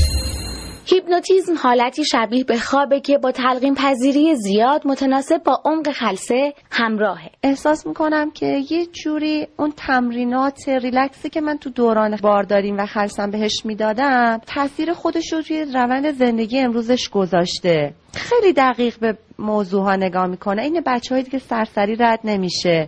هیپنوتیزم 0.87 1.57
حالتی 1.57 2.05
شبیه 2.05 2.43
به 2.43 2.57
خوابه 2.57 2.99
که 2.99 3.17
با 3.17 3.31
تلقین 3.31 3.75
پذیری 3.75 4.35
زیاد 4.35 4.87
متناسب 4.87 5.43
با 5.43 5.61
عمق 5.65 5.91
خلسه 5.91 6.53
همراهه. 6.71 7.29
احساس 7.43 7.87
می‌کنم 7.87 8.31
که 8.31 8.61
یه 8.69 8.85
جوری 8.85 9.47
اون 9.57 9.73
تمرینات 9.77 10.69
ریلکسی 10.69 11.29
که 11.29 11.41
من 11.41 11.57
تو 11.57 11.69
دوران 11.69 12.17
بارداریم 12.21 12.77
و 12.77 12.85
خلصم 12.85 13.31
بهش 13.31 13.65
می‌دادم 13.65 14.41
تاثیر 14.47 14.93
خودش 14.93 15.33
رو 15.33 15.41
توی 15.41 15.65
روند 15.73 16.11
زندگی 16.11 16.59
امروزش 16.59 17.09
گذاشته. 17.09 17.93
خیلی 18.13 18.53
دقیق 18.53 18.99
به 18.99 19.17
موضوع 19.39 19.83
ها 19.83 19.95
نگاه 19.95 20.27
می‌کنه. 20.27 20.61
این 20.61 20.81
بچه 20.85 21.23
که 21.23 21.39
سرسری 21.39 21.95
رد 21.95 22.19
نمیشه. 22.23 22.87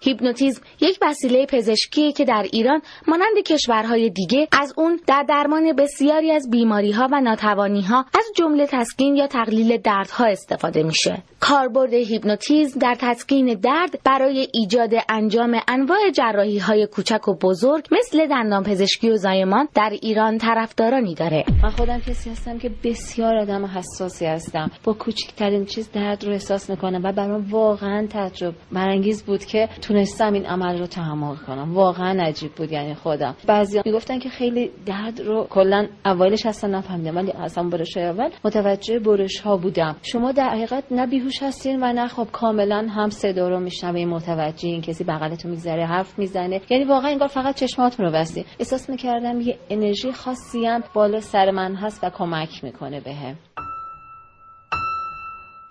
هیپنوتیزم 0.00 0.62
یک 0.80 0.98
وسیله 1.02 1.46
پزشکی 1.46 2.12
که 2.12 2.24
در 2.24 2.46
ایران 2.52 2.82
مانند 3.08 3.38
کشورهای 3.46 4.10
دیگه 4.10 4.48
از 4.52 4.74
اون 4.76 5.00
در 5.06 5.24
درمان 5.28 5.72
بسیاری 5.72 6.30
از 6.32 6.50
بیماری 6.50 6.92
ها 6.92 7.08
و 7.12 7.20
ناتوانی 7.20 7.82
ها 7.82 8.06
از 8.14 8.24
جمله 8.36 8.66
تسکین 8.66 9.16
یا 9.16 9.26
تقلیل 9.26 9.76
دردها 9.76 10.24
استفاده 10.24 10.82
میشه. 10.82 11.22
کاربرد 11.40 11.94
هیپنوتیزم 11.94 12.78
در 12.78 12.94
تسکین 13.00 13.54
درد 13.54 13.98
برای 14.04 14.48
ایجاد 14.52 14.90
انجام 15.08 15.60
انواع 15.68 16.10
جراحی 16.14 16.58
های 16.58 16.86
کوچک 16.86 17.28
و 17.28 17.34
بزرگ 17.34 17.84
مثل 17.92 18.26
دندان 18.28 18.62
پزشکی 18.62 19.10
و 19.10 19.16
زایمان 19.16 19.68
در 19.74 19.90
ایران 20.02 20.38
طرفدارانی 20.38 21.14
داره. 21.14 21.44
من 21.62 21.70
خودم 21.70 22.00
کسی 22.00 22.30
هستم 22.30 22.58
که 22.58 22.70
بسیار 22.84 23.36
آدم 23.36 23.64
حساسی 23.64 24.26
هستم. 24.26 24.70
با 24.84 24.92
کوچکترین 24.92 25.64
چیز 25.64 25.92
درد 25.92 26.24
رو 26.24 26.32
احساس 26.32 26.70
می‌کنم 26.70 27.00
و 27.04 27.12
برام 27.12 27.50
واقعا 27.50 28.06
تعجب 28.06 28.52
برانگیز 28.72 29.24
بود 29.24 29.44
که 29.44 29.68
تونستم 29.82 30.32
این 30.32 30.46
عمل 30.46 30.78
رو 30.78 30.86
تحمل 30.86 31.36
کنم. 31.36 31.74
واقعا 31.74 32.22
عجیب 32.22 32.52
بود 32.52 32.72
یعنی 32.72 32.94
خودم. 32.94 33.36
بعضی 33.46 33.80
می‌گفتن 33.84 34.18
که 34.18 34.28
خیلی 34.28 34.70
درد 34.86 35.20
رو 35.20 35.46
کلا 35.50 35.86
اولش 36.04 36.46
اصلا 36.46 36.78
نفهمیدم 36.78 37.16
ولی 37.16 37.32
اصلا 37.32 37.68
برش 37.68 37.96
اول 37.96 38.30
متوجه 38.44 38.98
برش 38.98 39.40
ها 39.40 39.56
بودم. 39.56 39.96
شما 40.02 40.32
در 40.32 40.48
حقیقت 40.48 40.84
نه 40.90 41.06
بیهوش 41.26 41.42
هستین 41.42 41.82
و 41.82 41.92
نه 41.92 42.08
خب 42.08 42.28
کاملا 42.32 42.86
هم 42.90 43.10
صدا 43.10 43.48
رو 43.48 43.60
میشنوین 43.60 44.08
متوجه 44.08 44.68
این 44.68 44.80
کسی 44.80 45.04
بغلتون 45.04 45.50
میگذره 45.50 45.86
حرف 45.86 46.18
می‌زنه. 46.18 46.60
یعنی 46.70 46.84
واقعا 46.84 47.10
انگار 47.10 47.28
فقط 47.28 47.54
چشماتون 47.54 48.06
رو 48.06 48.12
بستین. 48.12 48.44
احساس 48.58 48.90
می‌کردم 48.90 49.40
یه 49.40 49.58
انرژی 49.70 50.12
خاصی 50.12 50.66
هم 50.66 50.82
بالا 50.94 51.20
سر 51.20 51.50
من 51.50 51.74
هست 51.74 52.04
و 52.04 52.10
کمک 52.10 52.64
می‌کنه 52.64 53.00
بهم. 53.00 53.36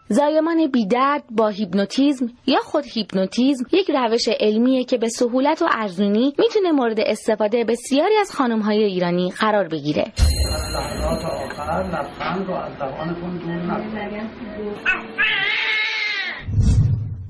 زایمان 0.10 0.68
بیدرد 0.68 1.24
با 1.32 1.48
هیپنوتیزم 1.48 2.28
یا 2.48 2.60
خود 2.60 2.84
هیپنوتیزم 2.94 3.66
یک 3.72 3.92
روش 3.92 4.28
علمیه 4.40 4.84
که 4.84 4.98
به 4.98 5.10
سهولت 5.10 5.62
و 5.62 5.66
ارزونی 5.72 6.34
می‌تونه 6.40 6.72
مورد 6.72 7.00
استفاده 7.00 7.64
بسیاری 7.64 8.18
از 8.22 8.32
خانمهای 8.32 8.84
ایرانی 8.84 9.32
قرار 9.32 9.68
بگیره. 9.68 10.12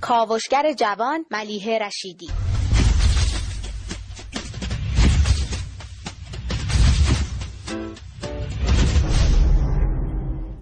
کاوشگر 0.01 0.73
جوان 0.73 1.25
ملیه 1.31 1.79
رشیدی 1.79 2.27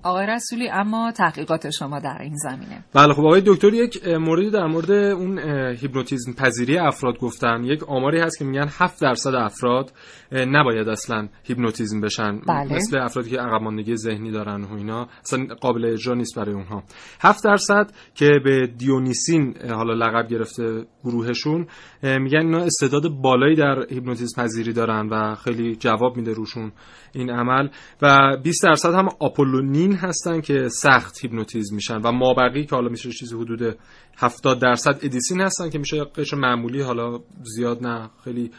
آقای 0.04 0.28
رسولی 0.28 0.70
اما 0.70 1.12
تحقیقات 1.12 1.70
شما 1.70 2.00
در 2.00 2.18
این 2.22 2.36
زمینه. 2.36 2.84
بله 2.94 3.14
خب 3.14 3.26
آقای 3.26 3.42
دکتر 3.46 3.74
یک 3.74 4.08
موردی 4.08 4.52
در 4.52 4.68
مورد 4.68 4.92
اون 4.92 5.40
هیپنوتیزم 5.82 6.34
پذیری 6.34 6.78
افراد 6.78 7.18
گفتن. 7.18 7.64
یک 7.64 7.84
آماری 7.84 8.20
هست 8.20 8.40
که 8.40 8.46
میگن 8.46 8.68
7 8.80 9.02
درصد 9.02 9.36
افراد 9.36 9.92
نباید 10.34 10.90
اصلا 10.90 11.28
هیپنوتیزم 11.44 12.02
بشن. 12.02 12.40
بله. 12.48 12.76
مثل 12.76 12.98
افرادی 12.98 13.30
که 13.30 13.40
عقب 13.40 13.62
ماندگی 13.62 13.96
ذهنی 13.96 14.32
دارن 14.32 14.64
و 14.64 14.76
اینا. 14.76 15.08
اصلا 15.26 15.46
قابل 15.62 15.86
اجرا 15.86 16.14
نیست 16.14 16.36
برای 16.36 16.54
اونها. 16.54 16.84
7 17.22 17.44
درصد 17.44 17.92
که 18.16 18.32
به 18.44 18.68
Dionysian 18.78 19.56
حالا 19.72 19.94
لقب 19.94 20.28
گرفته 20.28 20.86
گروهشون 21.04 21.68
میگن 22.04 22.40
اینا 22.40 22.64
استعداد 22.64 23.10
بالایی 23.10 23.56
در 23.56 23.86
هیپنوتیزم 23.90 24.42
پذیری 24.42 24.74
دارن 24.74 25.10
و 25.10 25.36
خیلی 25.36 25.76
جواب 25.76 26.18
میده 26.18 26.34
روشون 26.34 26.72
این 27.14 27.30
عمل. 27.30 27.68
و 28.02 28.38
20 28.44 28.64
درصد 28.64 28.94
هم 28.94 29.08
Apollonian 29.20 29.96
هستن 29.96 30.42
که 30.42 30.68
سخت 30.68 31.26
هیپنوتیزم 31.26 31.76
میشن. 31.76 31.98
و 31.98 32.12
مابقی 32.12 32.66
که 32.66 32.76
حالا 32.76 32.90
میشه 32.90 33.12
چیزی 33.12 33.36
حدود 33.36 33.76
70 34.18 34.60
درصد 34.60 35.00
Odyssean 35.04 35.42
هستن 35.42 35.70
که 35.70 35.80
میشه 35.80 36.04
قشر 36.04 36.38
معمولی 36.38 36.82
حالا 36.82 37.20
زیاد 37.44 37.88
نه 37.88 38.10
خیلی 38.24 38.52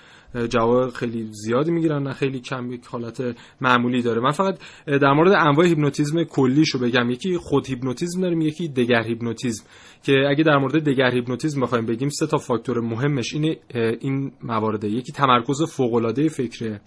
جواب 0.48 0.90
خیلی 0.90 1.28
زیادی 1.32 1.70
می‌گیرن 1.70 2.02
نه 2.02 2.12
خیلی 2.12 2.40
کم 2.40 2.72
یک 2.72 2.86
حالت 2.86 3.36
معمولی 3.60 4.02
داره. 4.02 4.20
من 4.20 4.30
فقط 4.30 4.58
در 4.86 5.12
مورد 5.12 5.32
انواع 5.32 5.66
هیپنوتیزم 5.66 6.24
کلیشو 6.24 6.78
بگم. 6.78 7.10
یکی 7.10 7.36
خود 7.36 7.66
هیپنوتیزم 7.66 8.20
داریم 8.20 8.40
یکی 8.40 8.68
دگر 8.68 9.02
هیپنوتیزم 9.02 9.64
که 10.04 10.12
اگه 10.30 10.44
در 10.44 10.56
مورد 10.56 10.84
دگر 10.84 11.10
هیپنوتیزم 11.10 11.60
بخوایم 11.60 11.86
بگیم 11.86 12.08
سه 12.08 12.26
تا 12.26 12.38
فاکتور 12.38 12.80
مهمش 12.80 13.34
اینه 13.34 13.56
این 14.00 14.32
موارده 14.42 14.88
یکی 14.88 15.12
تمرکز 15.12 15.62
فوق 15.62 15.94
العاده 15.94 16.28
فکره 16.28 16.80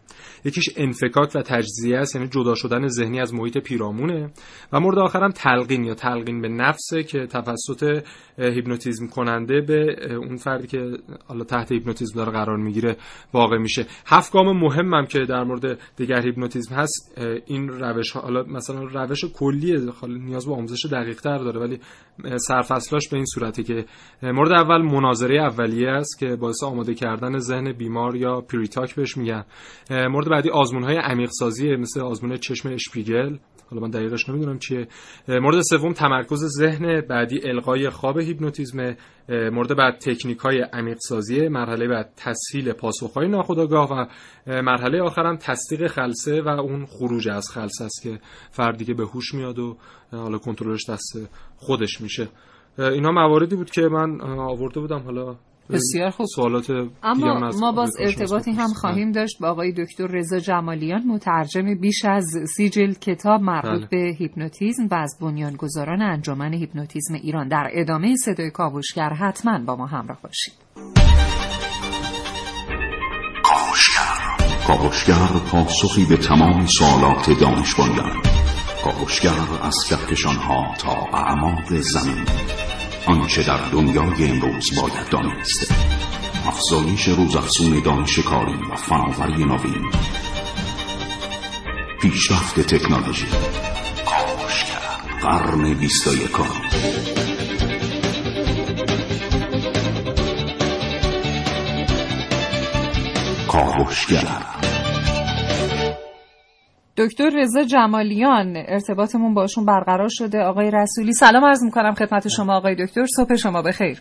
یکیش 0.46 0.70
انفکاک 0.78 1.32
و 1.36 1.42
تجزیه 1.42 1.98
است 1.98 2.16
یعنی 2.16 2.28
جدا 2.28 2.56
شدن 2.56 2.88
ذهنی 2.88 3.20
از 3.20 3.34
محیط 3.34 3.58
پیرامونه. 3.58 4.32
و 4.74 4.80
مورد 4.80 4.98
آخرم 4.98 5.32
تلقین 5.32 5.84
یا 5.84 5.94
تلقین 5.94 6.42
به 6.42 6.48
نفسه 6.48 7.04
که 7.04 7.28
توسط 7.28 8.04
هیپنوتیزم 8.38 9.08
کننده 9.08 9.62
به 9.62 9.96
اون 10.16 10.36
فردی 10.36 10.68
که 10.68 10.92
حالا 11.28 11.44
تحت 11.44 11.72
هیپنوتیزم 11.72 12.16
داره 12.16 12.32
قرار 12.32 12.58
می‌گیره 12.58 12.98
واقع 13.34 13.58
میشه. 13.58 13.86
هفت 14.06 14.34
گام 14.34 14.58
مهمم 14.60 15.06
که 15.06 15.20
در 15.20 15.44
مورد 15.44 15.80
دگر 15.96 16.22
هیپنوتیزم 16.22 16.76
هست 16.76 17.22
این 17.46 17.70
روش 17.70 18.12
حالا 18.12 18.44
مثلا 18.44 18.84
روش 18.84 19.26
کلیه 19.26 19.80
نیاز 20.08 20.46
به 20.46 20.54
آموزش 20.54 20.86
دقیق 20.86 21.22
تر 21.22 21.38
داره 21.38 21.60
ولی 21.60 21.80
سرفصلاش 22.38 23.07
به 23.10 23.16
این 23.16 23.26
صورته 23.26 23.64
که 23.64 23.86
مورد 24.24 24.52
اول 24.52 24.82
مناظره 24.82 25.42
اولیه 25.42 25.90
است 25.90 26.20
که 26.20 26.36
باعث 26.36 26.64
آماده 26.64 26.94
کردن 26.94 27.38
ذهن 27.38 27.72
بیمار 27.72 28.16
یا 28.16 28.42
pre-talk 28.42 28.96
بهش 28.96 29.18
میگن. 29.18 29.46
مورد 29.90 30.30
بعدی 30.30 30.50
آزمون 30.50 30.84
های 30.84 30.98
عمیق 30.98 31.30
مثل 31.80 32.02
آزمون 32.02 32.38
چشم 32.38 32.70
اشپیگل. 32.70 33.38
حالا 33.70 33.82
من 33.82 33.90
دقیقش 33.90 34.30
نمی‌دونم 34.30 34.60
چیه. 34.60 34.88
مورد 35.28 35.62
سوم 35.62 35.94
تمرکز 35.94 36.46
ذهن. 36.46 37.02
بعدی 37.02 37.40
القای 37.50 37.90
خواب 37.90 38.20
هیپنوتیزم. 38.20 38.96
مورد 39.30 39.78
بعد 39.78 39.98
تکنیک 39.98 40.38
های 40.38 40.62
عمیق 40.74 40.98
مرحله 41.50 41.88
بعد 41.88 42.14
تسهیل 42.18 42.74
پاسخ 42.74 43.14
های 43.14 43.28
ناخودآگاه. 43.28 43.92
و 43.92 44.06
مرحله 44.62 45.02
آخرم 45.02 45.38
تصدیق 45.38 45.88
خلسه 45.88 46.42
و 46.42 46.48
اون 46.48 46.86
خروج 46.86 47.30
از 47.30 47.50
خلسه 47.50 47.86
است 47.86 48.02
که 48.04 48.20
فردی 48.52 48.86
که 48.86 48.94
به 48.94 49.06
هوش 49.06 49.34
میاد 49.34 49.60
و 49.60 49.78
حالا 50.12 50.38
کنترلش 50.38 50.90
دست 50.90 51.30
خودش 51.58 52.02
میشه. 52.02 52.28
اینا 52.80 53.12
مواردی 53.12 53.56
بود 53.56 53.72
که 53.72 53.82
من 53.82 54.22
آورده 54.22 54.80
بودم 54.80 55.00
حالا. 55.00 55.36
بسیار 55.70 56.10
خوب. 56.10 56.26
سوالات 56.36 56.72
اما 57.04 57.52
ما 57.60 57.72
باز 57.72 57.92
ارتباطی 58.00 58.52
هم 58.52 58.68
خواهیم 58.68 59.12
داشت 59.12 59.40
با 59.42 59.50
آقای 59.50 59.72
دکتر 59.72 60.08
رضا 60.08 60.40
جمالیان 60.40 61.04
مترجم 61.08 61.76
بیش 61.76 62.06
از 62.06 62.26
سی 62.56 62.70
جلد 62.70 63.00
کتاب 63.00 63.42
مربوط 63.42 63.80
بله. 63.80 63.88
به 63.92 64.16
هیپنوتیزم 64.20 64.88
و 64.92 64.96
از 64.96 65.18
بنیانگذاران 65.22 66.02
انجمن 66.02 66.54
هیپنوتیزم 66.54 67.14
ایران. 67.14 67.48
در 67.48 67.70
ادامه 67.74 68.16
صدای 68.16 68.52
کاوشگر 68.52 69.10
حتما 69.10 69.60
با 69.66 69.76
ما 69.76 69.86
همراه 69.86 70.20
باشید. 70.24 70.54
کاوشگر. 73.44 74.18
کاوشگر 74.68 75.40
پاسخی 75.52 76.06
به 76.10 76.18
تمام 76.18 76.66
سوالات 76.66 77.40
دانش 77.42 77.76
کاوشگر 78.84 79.32
از 79.62 79.76
کهکشان 79.90 80.36
ها 80.36 80.74
تا 80.80 81.18
اعماق 81.18 81.74
زمین. 81.74 82.26
آنچه 83.08 83.44
در 83.44 83.70
دنیای 83.72 84.30
امروز 84.30 84.82
باید 84.82 85.10
دانست. 85.10 85.74
افزایش 86.48 87.08
روزافزون 87.08 87.82
دانش 87.86 88.20
کاری 88.20 88.54
و 88.72 88.76
فناوری 88.76 89.46
نوین. 89.46 89.92
پیشرفت 92.02 92.60
تکنولوژی. 92.60 93.26
کاوشگر 94.06 94.80
قرن 95.22 95.74
بیست 95.74 96.08
و 96.08 96.14
یکم. 96.14 96.44
کاوشگر 103.48 104.67
دکتر 106.98 107.30
رضا 107.36 107.64
جمالیان 107.64 108.54
ارتباطمون 108.58 109.34
باشون 109.34 109.66
برقرار 109.66 110.08
شده. 110.12 110.44
آقای 110.44 110.72
رسولی 110.72 111.14
سلام 111.14 111.46
عرض 111.46 111.64
می‌کنم 111.64 111.94
خدمت 111.94 112.28
شما. 112.28 112.58
آقای 112.58 112.76
دکتر 112.76 113.06
صبح 113.06 113.36
شما 113.36 113.62
بخیر. 113.62 113.98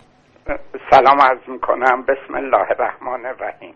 سلام 0.90 1.18
عرض 1.20 1.48
می‌کنم. 1.48 2.02
بسم 2.02 2.35
الله 2.35 2.66
الرحمن 2.70 3.26
الرحیم. 3.26 3.74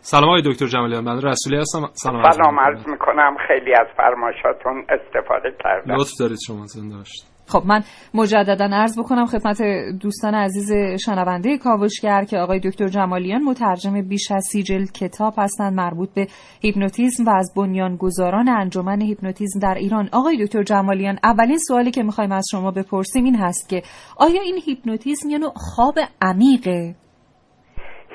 سلام 0.00 0.24
آقای 0.24 0.42
دکتر 0.46 0.66
جمالیان. 0.66 1.04
من 1.04 1.16
رسولی 1.22 1.56
هستم. 1.56 1.90
سلام, 1.92 2.30
سلام 2.30 2.60
عرض 2.60 2.88
می‌کنم. 2.88 3.36
خیلی 3.48 3.74
از 3.74 3.86
فرمایشاتون 3.96 4.84
استفاده 4.88 5.56
کردم. 5.64 5.94
لطف 5.94 6.10
دارید 6.20 6.38
شما 6.46 6.66
زنده 6.66 6.96
باشید. 6.96 7.24
خب 7.52 7.62
من 7.66 7.80
مجددا 8.14 8.68
عرض 8.72 8.98
بکنم 8.98 9.26
خدمت 9.26 9.62
دوستان 10.02 10.34
عزیز 10.34 10.72
شنونده 11.04 11.58
کاوشگر 11.58 12.24
که 12.24 12.38
آقای 12.38 12.60
دکتر 12.60 12.86
جمالیان 12.86 13.42
مترجم 13.42 14.02
بیش 14.08 14.30
از 14.32 14.44
سی 14.52 14.62
جلد 14.62 14.92
کتاب 14.92 15.34
هستند 15.38 15.72
مربوط 15.72 16.08
به 16.14 16.26
هیپنوتیزم 16.62 17.24
و 17.24 17.30
از 17.30 17.52
بنیانگذاران 17.56 18.48
انجمن 18.48 19.00
هیپنوتیزم 19.00 19.60
در 19.60 19.74
ایران. 19.74 20.08
آقای 20.12 20.44
دکتر 20.44 20.62
جمالیان 20.62 21.18
اولین 21.24 21.58
سوالی 21.58 21.90
که 21.90 22.02
می‌خوایم 22.02 22.32
از 22.32 22.44
شما 22.50 22.70
بپرسیم 22.70 23.24
این 23.24 23.36
هست 23.36 23.68
که 23.68 23.82
آیا 24.18 24.42
این 24.42 24.58
هیپنوتیزم 24.66 25.30
یعنی 25.30 25.44
خواب 25.54 25.94
عمیقه؟ 26.22 26.94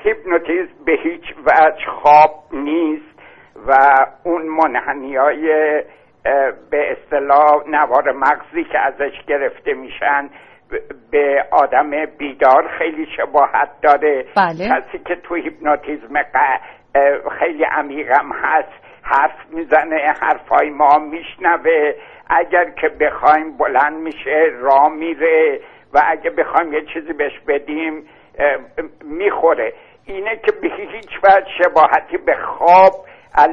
هیپنوتیزم 0.04 0.84
به 0.86 0.92
هیچ 1.04 1.36
وجه 1.46 1.84
خواب 2.02 2.44
نیست 2.52 3.18
و 3.68 3.72
اون 4.24 4.42
منحنی 4.48 5.16
های 5.16 5.82
به 6.70 6.92
اصطلاح 6.92 7.68
نوار 7.68 8.12
مغزی 8.12 8.64
که 8.64 8.78
ازش 8.78 9.22
گرفته 9.26 9.74
میشن 9.74 10.30
به 11.10 11.44
آدم 11.50 11.90
بیدار 12.18 12.68
خیلی 12.78 13.06
شباهت 13.16 13.70
داره. 13.82 14.24
بله. 14.36 14.68
کسی 14.68 14.98
که 14.98 15.16
تو 15.16 15.34
هیپنوتیزم 15.34 16.22
خیلی 17.38 17.64
عمیقم 17.64 18.32
هست 18.32 18.72
حرف 19.02 19.46
می‌زنه 19.50 20.14
حرفای 20.20 20.70
ما 20.70 20.98
میشنوه. 20.98 21.92
اگر 22.30 22.70
که 22.70 22.88
بخوایم 22.88 23.56
بلند 23.56 24.02
میشه 24.02 24.44
را 24.60 24.88
میره 24.88 25.60
و 25.94 26.02
اگه 26.06 26.30
بخوایم 26.30 26.72
یه 26.72 26.84
چیزی 26.84 27.12
بهش 27.12 27.40
بدیم 27.48 28.08
می‌خوره. 29.04 29.72
اینه 30.06 30.36
که 30.36 30.52
به 30.62 30.68
هیچ 30.68 31.10
وجه 31.24 31.46
شباهتی 31.62 32.16
به 32.16 32.36
خواب 32.36 32.92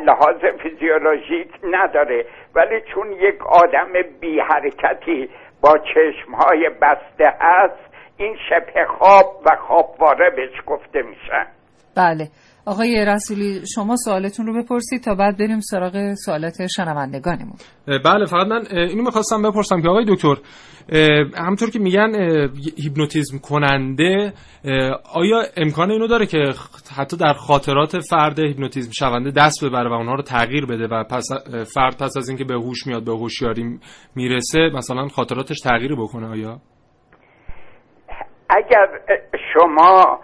لحاظ 0.05 0.45
فیزیولوژیک 0.61 1.49
نداره. 1.63 2.25
ولی 2.55 2.81
چون 2.93 3.11
یک 3.11 3.47
آدم 3.47 3.91
بی 4.19 4.39
حرکتی 4.39 5.29
با 5.61 5.77
چشمهای 5.77 6.69
بسته 6.81 7.25
است 7.41 7.95
این 8.17 8.37
شبه 8.49 8.85
خواب 8.85 9.41
و 9.45 9.55
خوابواره 9.67 10.29
بهش 10.29 10.61
گفته 10.65 11.01
میشن 11.01 11.47
بله. 11.95 12.27
آقای 12.65 13.05
رسولی 13.05 13.61
شما 13.75 13.95
سوالتون 13.95 14.45
رو 14.45 14.63
بپرسید 14.63 15.03
تا 15.03 15.15
بعد 15.15 15.37
بریم 15.37 15.59
سراغ 15.59 16.13
سوالات 16.13 16.67
شنوندگانمون. 16.75 17.55
بله 17.87 18.25
فقط 18.25 18.47
من 18.47 18.63
اینو 18.71 19.03
می‌خواستم 19.03 19.41
بپرسم 19.41 19.81
که 19.81 19.89
آقای 19.89 20.05
دکتر 20.07 20.35
همطور 21.37 21.69
که 21.69 21.79
میگن 21.79 22.15
هیپنوتیزم 22.77 23.37
کننده 23.37 24.33
آیا 25.13 25.43
امکان 25.57 25.91
اینو 25.91 26.07
داره 26.07 26.25
که 26.25 26.37
حتی 26.97 27.17
در 27.17 27.33
خاطرات 27.33 27.99
فرد 27.99 28.39
هیپنوتیزم 28.39 28.91
شونده 28.91 29.31
دست 29.31 29.65
ببره 29.65 29.89
و 29.89 29.93
اونها 29.93 30.15
رو 30.15 30.21
تغییر 30.21 30.65
بده 30.65 30.87
و 30.87 31.03
پس 31.03 31.27
فرد 31.73 31.97
پس 31.97 32.17
از 32.17 32.29
اینکه 32.29 32.43
به 32.43 32.53
هوش 32.53 32.87
میاد 32.87 33.05
به 33.05 33.11
هوشیاری 33.11 33.79
می‌رسه 34.15 34.59
مثلا 34.73 35.07
خاطراتش 35.07 35.59
تغییر 35.59 35.95
بکنه 35.95 36.27
آیا؟ 36.27 36.59
اگر 38.49 38.87
شما 39.53 40.19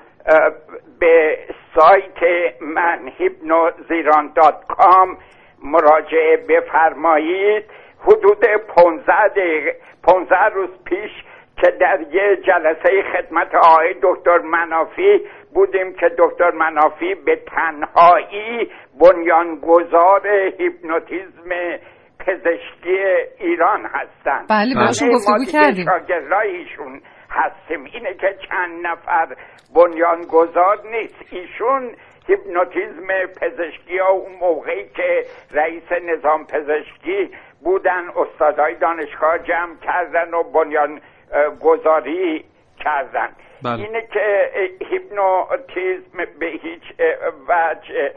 به 1.02 1.38
سایت 1.76 2.20
من 2.62 3.12
هیپنوزیران 3.18 4.34
دات 4.36 4.56
کام 4.68 5.18
مراجعه 5.64 6.38
بفرمایید. 6.50 7.64
حدود 8.00 8.46
15 8.76 9.28
دقیقه 9.28 9.76
15 10.04 10.36
روز 10.54 10.70
پیش 10.86 11.12
که 11.58 11.72
در 11.80 12.00
یه 12.12 12.36
جلسه 12.36 13.04
خدمت 13.14 13.56
آقای 13.56 13.96
دکتر 14.04 14.38
منافی 14.38 15.22
بودیم 15.54 15.94
که 15.94 16.12
دکتر 16.18 16.52
منافی 16.52 17.16
به 17.16 17.36
تنهایی 17.36 18.72
بنیانگذار 19.00 20.28
هیپنوتیزم 20.58 21.50
پزشکی 22.20 22.98
ایران 23.40 23.86
هستند. 23.86 24.46
بله 24.50 24.76
باشون 24.76 25.10
گفتگو 25.10 25.46
کردیم. 25.52 25.86
ایشون 26.44 27.02
هستیم. 27.32 27.84
اینه 27.84 28.14
که 28.14 28.38
چند 28.50 28.88
نفر 28.88 29.28
بنیانگذار 29.76 30.80
نیست. 30.92 31.16
ایشون 31.32 31.90
هیپنوتیزم 32.28 33.08
پزشکی 33.42 33.98
ها 33.98 34.10
اون 34.10 34.32
موقعی 34.32 34.90
که 34.90 35.26
رئیس 35.52 35.92
نظام 35.92 36.46
پزشکی 36.46 37.30
بودن 37.64 38.10
استادای 38.16 38.76
دانشگاه 38.76 39.40
جمع 39.40 39.76
کردن 39.84 40.34
و 40.34 40.44
بنیان 40.44 41.02
گذاری 41.62 42.46
کردن. 42.80 43.30
بله. 43.64 43.74
اینه 43.74 44.08
که 44.14 44.52
هیپنوتیزم 44.90 46.26
به 46.40 46.46
هیچ 46.46 46.84
وجه 47.48 48.14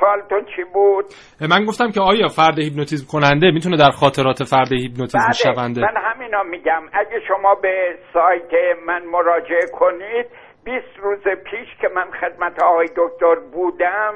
سوالتون 0.00 0.44
چی 0.56 0.64
بود؟ 0.74 1.04
من 1.50 1.64
گفتم 1.64 1.90
که 1.90 2.00
آیا 2.00 2.28
فرد 2.28 2.58
هیپنوتیزم 2.58 3.06
کننده 3.12 3.50
می‌تونه 3.50 3.76
در 3.76 3.90
خاطرات 3.90 4.44
فرد 4.44 4.72
هیپنوتیزم 4.72 5.18
بله 5.18 5.54
شونده 5.54 5.80
من 5.80 5.96
همینا 5.96 6.42
میگم 6.42 6.82
اگه 6.92 7.20
شما 7.28 7.54
به 7.54 7.98
سایت 8.12 8.78
من 8.86 9.02
مراجعه 9.04 9.66
کنید 9.72 10.26
20 10.64 10.86
روز 11.02 11.22
پیش 11.22 11.68
که 11.80 11.88
من 11.88 12.10
خدمت 12.20 12.62
آقای 12.62 12.86
دکتر 12.96 13.34
بودم 13.52 14.14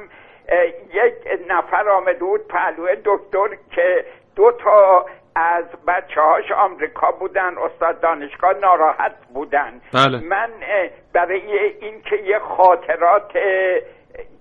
یک 0.95 1.41
نفر 1.49 1.89
آمده 1.89 2.19
بود 2.19 2.41
پهلوی 2.49 2.97
دکتر 3.05 3.49
که 3.75 4.05
دو 4.37 4.53
تا 4.65 5.07
از 5.37 5.65
بچه 5.89 6.21
هاش 6.21 6.53
آمریکا 6.53 7.11
بودن 7.11 7.59
استاد 7.59 8.01
دانشگاه 8.01 8.53
ناراحت 8.53 9.13
بودن 9.35 9.81
بله. 9.95 10.21
من 10.21 10.51
برای 11.15 11.59
اینکه 11.81 12.17
یه 12.17 12.39
خاطرات 12.39 13.33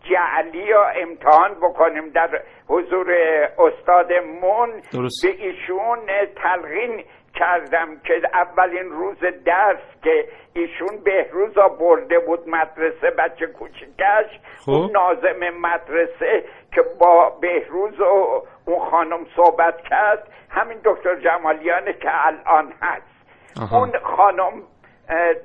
جعلی 0.10 0.64
یا 0.64 0.86
امتحان 0.88 1.54
بکنیم 1.54 2.10
در 2.10 2.42
حضور 2.68 3.12
استادمون 3.60 4.70
درست. 4.94 5.26
به 5.26 5.32
ایشون 5.32 6.00
تلقین 6.36 7.04
کردم 7.36 8.00
که 8.00 8.22
اولین 8.34 8.92
روز 8.92 9.18
درس 9.46 9.82
که 10.04 10.26
ایشون 10.54 11.04
بهروزا 11.04 11.68
برده 11.68 12.20
بود 12.20 12.50
مدرسه 12.50 13.10
بچه 13.10 13.48
کوچکش 13.48 14.40
خب. 14.66 14.72
اون 14.72 14.92
نازم 14.92 15.58
مدرسه 15.62 16.44
که 16.72 16.82
با 17.00 17.30
بهروز 17.42 18.00
و 18.00 18.44
اون 18.66 18.90
خانم 18.92 19.26
صحبت 19.36 19.82
کرد 19.82 20.28
همین 20.50 20.78
دکتر 20.86 21.16
جمالیانه 21.16 21.94
که 21.94 22.10
الان 22.28 22.74
هست 22.82 23.16
آها. 23.62 23.80
اون 23.80 23.92
خانم 24.04 24.64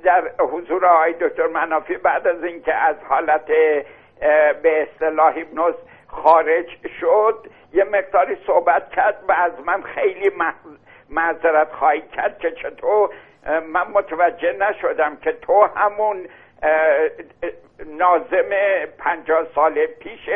در 0.04 0.30
حضور 0.38 0.86
آقای 0.86 1.12
دکتر 1.20 1.46
منافی 1.46 1.96
بعد 1.96 2.26
از 2.26 2.44
اینکه 2.44 2.74
از 2.74 2.96
حالت 3.08 3.50
به 4.62 4.82
اصطلاح 4.82 5.34
هیپنوز 5.34 5.74
خارج 6.06 6.66
شد. 7.00 7.46
یه 7.72 7.84
مقداری 7.84 8.36
صحبت 8.46 8.90
کرد 8.90 9.24
و 9.28 9.32
از 9.32 9.52
من 9.66 9.82
خیلی 9.82 10.30
معذرت 11.10 11.72
خواهی 11.72 12.00
کرد 12.00 12.38
که 12.38 12.50
چطور 12.50 13.10
من 13.72 13.90
متوجه 13.94 14.52
نشدم 14.52 15.16
که 15.16 15.32
تو 15.32 15.62
همون 15.62 16.28
نازم 17.86 18.50
پنجاه 18.98 19.46
سال 19.54 19.86
پیش 19.86 20.30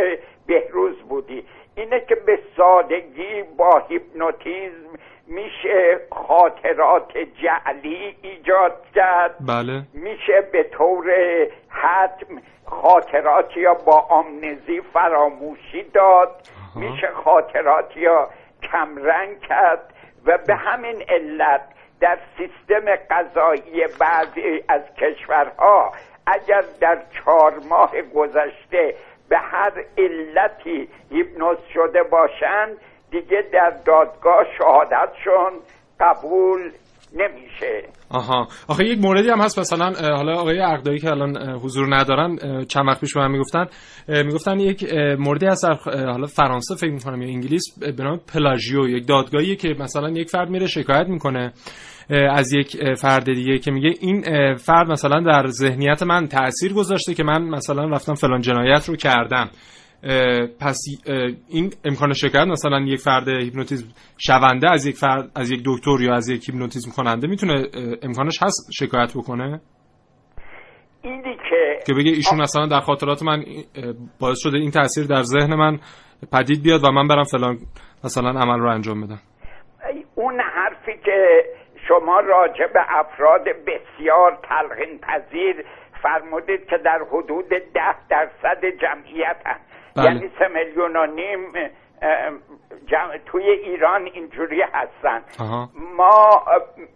بهروز 0.47 1.03
بودی. 1.03 1.47
اینه 1.77 2.01
که 2.01 2.15
به 2.15 2.39
سادگی 2.57 3.43
با 3.43 3.79
هیپنوتیزم 3.89 4.99
میشه 5.27 6.01
خاطرات 6.11 7.13
جعلی 7.19 8.17
ایجاد 8.23 8.77
کرد. 8.95 9.35
بله. 9.41 9.83
میشه 9.93 10.41
به 10.53 10.63
طور 10.63 11.11
حتم 11.69 12.43
خاطرات 12.67 13.57
یا 13.57 13.75
با 13.75 14.01
آمنزی 14.01 14.81
فراموشی 14.93 15.83
داد. 15.83 16.31
میشه 16.77 17.07
خاطرات 17.25 17.97
یا 17.97 18.29
کمرنگ 18.63 19.41
کرد 19.41 19.95
و 20.27 20.39
به 20.39 20.55
همین 20.55 21.05
علت 21.09 21.61
در 22.01 22.19
سیستم 22.37 22.97
قضایی 23.11 23.87
بعضی 24.01 24.65
از 24.69 24.83
کشورها 24.99 25.93
اگر 26.27 26.65
در 26.81 26.99
چهار 27.11 27.55
ماه 27.69 28.03
گذشته 28.03 28.95
به 29.29 29.39
هر 29.39 29.73
علتی 29.99 30.89
هیپنوز 31.11 31.59
شده 31.75 32.03
باشند 32.03 32.77
دیگه 33.21 33.43
در 33.53 33.81
دادگاه 33.87 34.45
شهادتشون 34.59 35.61
قبول 36.01 36.61
نمیشه. 37.17 37.89
آها. 38.11 38.49
آخه 38.69 38.85
یک 38.85 38.99
موردی 38.99 39.31
هم 39.31 39.41
هست 39.41 39.59
مثلا 39.59 39.93
حالا 40.17 40.33
آقای 40.41 40.59
عقدایی 40.59 40.99
که 40.99 41.11
الان 41.11 41.37
حضور 41.51 41.97
ندارن 41.97 42.37
چند 42.65 42.89
وقت 42.89 43.01
پیش 43.01 43.15
به 43.15 43.21
من 43.21 43.31
می‌گفتن 43.31 43.67
می‌گفتن 44.09 44.61
یک 44.61 44.93
موردی 45.19 45.47
هست 45.47 45.65
حالا 45.85 46.27
فرانسه 46.27 46.75
فکر 46.75 46.91
می‌کنم 46.91 47.23
یا 47.23 47.29
انگلیس 47.29 47.79
به 47.97 48.05
نام 48.05 48.21
پلاژیو 48.35 48.89
یک 48.89 49.07
دادگاهی 49.09 49.57
که 49.57 49.69
مثلا 49.79 50.11
یک 50.11 50.31
فرد 50.31 50.51
میره 50.51 50.67
شکایت 50.67 51.07
می‌کنه 51.09 51.53
از 52.11 52.53
یک 52.53 52.95
فرد 52.95 53.25
دیگه 53.25 53.59
که 53.59 53.71
میگه 53.71 53.91
این 54.01 54.23
فرد 54.55 54.91
مثلا 54.91 55.21
در 55.21 55.47
ذهنیت 55.47 56.03
من 56.03 56.27
تاثیر 56.29 56.73
گذاشته 56.73 57.15
که 57.15 57.23
من 57.25 57.43
مثلا 57.43 57.85
رفتم 57.85 58.15
فلان 58.15 58.41
جنایت 58.41 58.89
رو 58.89 58.97
کردم. 58.97 59.51
پس 60.61 60.81
این 61.49 61.71
امکان 61.85 62.13
شکایت 62.13 62.47
مثلا 62.47 62.81
یک 62.81 63.01
فرد 63.01 63.29
هیپنوتیزم 63.29 63.89
شونده 64.19 64.71
از 64.71 64.87
یک 64.87 64.97
فرد 64.97 65.31
از 65.37 65.51
یک 65.51 65.61
دکتر 65.67 66.03
یا 66.03 66.15
از 66.15 66.29
یک 66.29 66.49
هیپنوتیزم 66.49 66.91
کننده 66.97 67.27
می‌تونه 67.27 67.67
امکانش 68.03 68.43
هست 68.43 68.71
شکایت 68.79 69.13
بکنه؟ 69.17 69.61
اینی 71.03 71.37
که 71.51 71.79
که 71.87 71.95
بگه 71.95 72.11
ایشون 72.11 72.41
مثلا 72.41 72.67
در 72.67 72.81
خاطرات 72.81 73.23
من 73.23 73.45
باعث 74.21 74.39
شده 74.39 74.59
این 74.59 74.71
تاثیر 74.71 75.07
در 75.07 75.23
ذهن 75.23 75.55
من 75.55 75.79
پدید 76.33 76.63
بیاد 76.63 76.85
و 76.85 76.91
من 76.93 77.09
برم 77.09 77.25
فلان 77.25 77.59
مثلا 78.05 78.31
عمل 78.31 78.59
رو 78.59 78.71
انجام 78.71 79.07
بدم. 79.07 79.19
اون 80.15 80.41
حرفی 80.41 80.93
که 81.05 81.45
شما 81.89 82.21
راجع 82.21 82.67
به 82.75 82.81
افراد 82.89 83.45
بسیار 83.45 84.39
تلقین 84.49 84.99
پذیر 84.99 85.65
فرمودید 86.03 86.67
که 86.71 86.77
در 86.85 86.99
حدود 87.13 87.49
ده 87.49 88.09
درصد 88.09 88.61
جمعیت 88.81 89.37
هست. 89.47 89.74
بله. 89.97 90.05
یعنی 90.05 90.31
سه 90.39 90.49
میلیون 90.49 90.97
و 90.97 91.07
نیم 91.07 91.53
جمع 92.87 93.19
توی 93.27 93.51
ایران 93.51 94.05
اینجوری 94.05 94.63
هستن 94.63 95.23
آها. 95.41 95.69
ما 95.97 96.43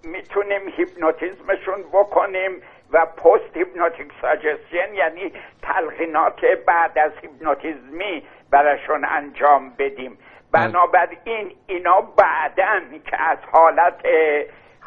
می‌تونیم 0.05 0.61
هیپنوتیزمشون 0.77 1.83
بکنیم 1.93 2.63
و 2.93 3.07
پست 3.07 3.57
هیپنوتیک 3.57 4.09
ساجستین 4.21 4.95
یعنی 4.95 5.33
تلقینات 5.63 6.41
بعد 6.67 6.99
از 6.99 7.13
هیپنوتیزمی 7.23 8.23
براشون 8.51 9.05
انجام 9.05 9.73
بدیم 9.79 10.19
بنابراین 10.53 11.53
اینا 11.67 12.01
بعدا 12.01 12.81
که 13.11 13.23
از 13.23 13.39
حالت 13.53 13.95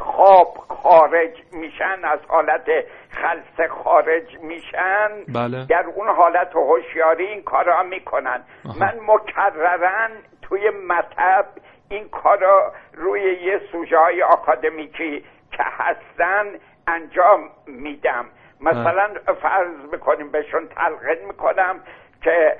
خواب 0.01 0.57
خارج 0.69 1.31
میشن 1.51 1.99
از 2.03 2.19
حالت 2.27 2.65
خلصه 3.09 3.67
خارج 3.67 4.39
میشن. 4.41 5.09
بله. 5.27 5.65
در 5.69 5.85
اون 5.95 6.07
حالت 6.07 6.55
هوشیاری 6.55 7.25
این 7.25 7.41
کارا 7.41 7.83
می‌کنن. 7.83 8.43
من 8.79 8.93
مکررن 9.07 10.11
توی 10.41 10.69
مطب 10.69 11.45
این 11.89 12.09
کارا 12.09 12.73
روی 12.93 13.21
یه 13.21 13.61
سوژه 13.71 13.97
های 13.97 14.23
آکادمیکی 14.23 15.25
که 15.51 15.63
هستن 15.63 16.45
انجام 16.87 17.49
میدم. 17.67 18.25
مثلا 18.61 19.09
فرض 19.41 19.91
می‌کنیم 19.91 20.31
بهشون 20.31 20.67
تلقین 20.67 21.27
می‌کنم 21.27 21.79
که 22.23 22.57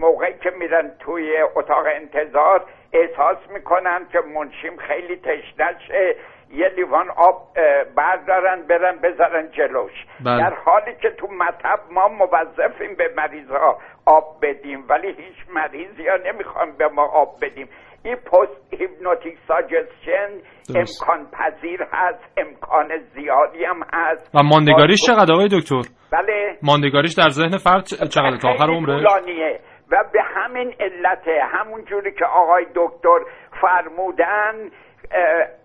موقعی 0.00 0.34
که 0.38 0.50
میرن 0.50 0.90
توی 1.00 1.42
اتاق 1.54 1.86
انتظار 1.86 2.64
احساس 2.92 3.38
می‌کنن 3.50 4.06
که 4.12 4.20
منشیم 4.20 4.76
خیلی 4.76 5.16
تشنشه 5.16 6.16
یه 6.50 6.68
لیوان 6.76 7.10
آب 7.16 7.42
بردارن 7.96 8.62
برن 8.68 8.98
بذارن 9.02 9.50
جلوش. 9.50 9.92
بله. 10.24 10.38
در 10.38 10.54
حالی 10.64 10.94
که 11.02 11.10
تو 11.10 11.26
مطب 11.26 11.80
ما 11.90 12.08
موظفیم 12.08 12.94
به 12.98 13.04
مریضها 13.16 13.78
آب 14.06 14.24
بدیم 14.42 14.84
ولی 14.88 15.08
هیچ 15.08 15.36
مریضی 15.54 16.08
ها 16.08 16.16
نمی‌خوان 16.16 16.72
به 16.78 16.88
ما 16.88 17.06
آب 17.06 17.28
بدیم. 17.42 17.68
این 18.04 18.16
پست 18.16 18.74
هیپنوتیک 18.74 19.38
ساجستشن. 19.48 20.28
امکان 20.74 21.26
پذیر 21.30 21.82
هست 21.92 22.24
امکان 22.36 22.88
زیادی 23.14 23.64
هم 23.64 23.80
هست. 23.92 24.34
و 24.34 24.42
ماندگاریش 24.42 25.00
چقدر 25.06 25.32
آقای 25.32 25.48
دکتر؟ 25.52 25.82
بله. 26.12 26.56
ماندگاریش 26.62 27.14
در 27.14 27.28
ذهن 27.28 27.56
فرد 27.56 27.84
چقدر 27.84 28.36
تا 28.36 28.48
آخر 28.50 28.70
عمره؟ 28.70 29.04
و 29.92 30.04
به 30.12 30.22
همین 30.22 30.74
علت 30.80 31.28
همون 31.52 31.84
جوری 31.84 32.12
که 32.12 32.24
آقای 32.24 32.66
دکتر 32.74 33.18
فرمودن 33.60 34.70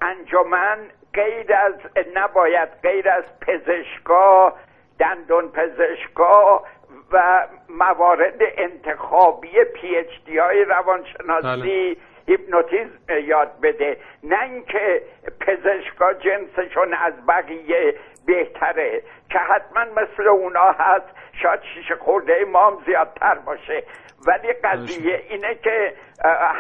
انجمن 0.02 0.78
غیر 1.14 1.54
از 1.54 1.74
نباید 2.16 2.70
غیر 2.84 3.10
از 3.10 3.24
پزشکا 3.42 4.54
دندون 5.00 5.52
پزشکا 5.52 6.64
و 7.12 7.48
موارد 7.70 8.42
انتخابی 8.58 9.64
پی 9.74 9.96
اچ 9.96 10.10
دی 10.26 10.38
های 10.38 10.66
روانشناسی 10.66 11.98
هیپنوتیزم 12.28 12.92
یاد 13.24 13.52
بده. 13.62 13.98
نه 14.24 14.44
اینکه 14.44 15.02
پزشکا 15.40 16.14
جنسشون 16.14 16.94
از 16.94 17.14
بقیه 17.28 17.96
بهتره 18.26 19.02
که 19.30 19.40
حتما 19.40 19.86
مثل 20.02 20.28
اونا 20.28 20.72
هست. 20.72 21.06
شاید 21.42 21.60
شیشه 21.74 21.96
خورده 21.96 22.46
ما 22.46 22.68
هم 22.68 22.78
زیادتر 22.86 23.36
باشه. 23.36 23.84
ولی 24.28 24.54
قضیه 24.54 25.24
اینه 25.30 25.56
که 25.56 25.94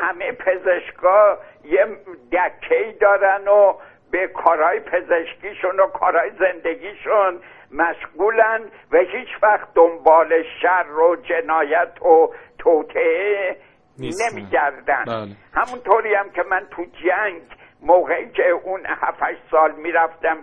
همه 0.01 0.31
پزشکا 0.31 1.37
یه 1.63 1.87
دکهی 2.31 2.93
دارن 2.93 3.47
و 3.47 3.73
به 4.11 4.27
کارهای 4.27 4.79
پزشکیشون 4.79 5.79
و 5.79 5.87
کارهای 5.87 6.31
زندگیشون 6.39 7.39
مشغولن 7.71 8.61
و 8.91 8.97
هیچ 8.97 9.29
وقت 9.41 9.67
دنبال 9.75 10.43
شر 10.61 10.91
و 10.91 11.15
جنایت 11.15 12.01
و 12.01 12.33
توطعه 12.59 13.49
نیستن. 13.49 13.74
نمیگردن. 13.99 15.03
بله. 15.07 15.35
همونطوری 15.53 16.15
هم 16.15 16.29
که 16.29 16.43
من 16.43 16.67
تو 16.71 16.85
جنگ 16.85 17.41
موقعی 17.81 18.29
که 18.29 18.49
اون 18.49 18.85
هفتش 18.85 19.37
سال 19.51 19.71
می‌رفتم 19.71 20.37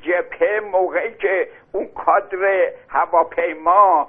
جبهه 0.00 0.60
موقعی 0.60 1.14
که 1.14 1.48
اون 1.72 1.86
کادر 1.86 2.70
هواپیما 2.88 4.08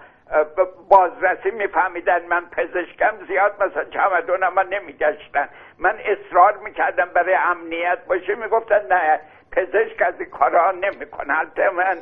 بازرسی 0.89 1.51
میفهمیدن 1.51 2.25
من 2.25 2.45
پزشکم 2.45 3.25
زیاد 3.27 3.63
مثلا 3.63 3.83
چمدونم 3.83 4.53
من 4.53 4.67
نمیگشتن. 4.67 5.49
من 5.79 5.95
اصرار 6.05 6.57
می‌کردم 6.57 7.09
برای 7.15 7.35
امنیت 7.35 7.99
باشه. 8.07 8.35
می‌گفتن 8.35 8.81
نه 8.89 9.19
پزشک 9.51 10.01
از 10.01 10.13
این 10.19 10.29
کارا 10.29 10.71
نمی‌کنه 10.71 11.39
البته 11.39 11.69
من 11.69 11.97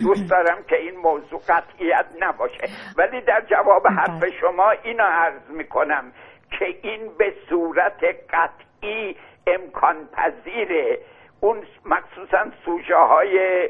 دوست 0.00 0.28
دارم 0.32 0.62
که 0.68 0.76
این 0.76 0.96
موضوع 0.96 1.40
قطعیت 1.48 2.06
نباشه. 2.20 2.68
ولی 2.96 3.20
در 3.20 3.40
جواب 3.50 3.86
حرف 3.86 4.24
شما 4.40 4.70
اینو 4.70 5.04
عرض 5.04 5.50
می‌کنم 5.50 6.12
که 6.58 6.64
این 6.82 7.10
به 7.18 7.34
صورت 7.48 8.04
قطعی 8.30 9.16
امکان 9.46 10.08
پذیره 10.12 10.98
اون 11.40 11.62
مخصوصا 11.84 12.46
سوژه 12.64 12.96
های 12.96 13.68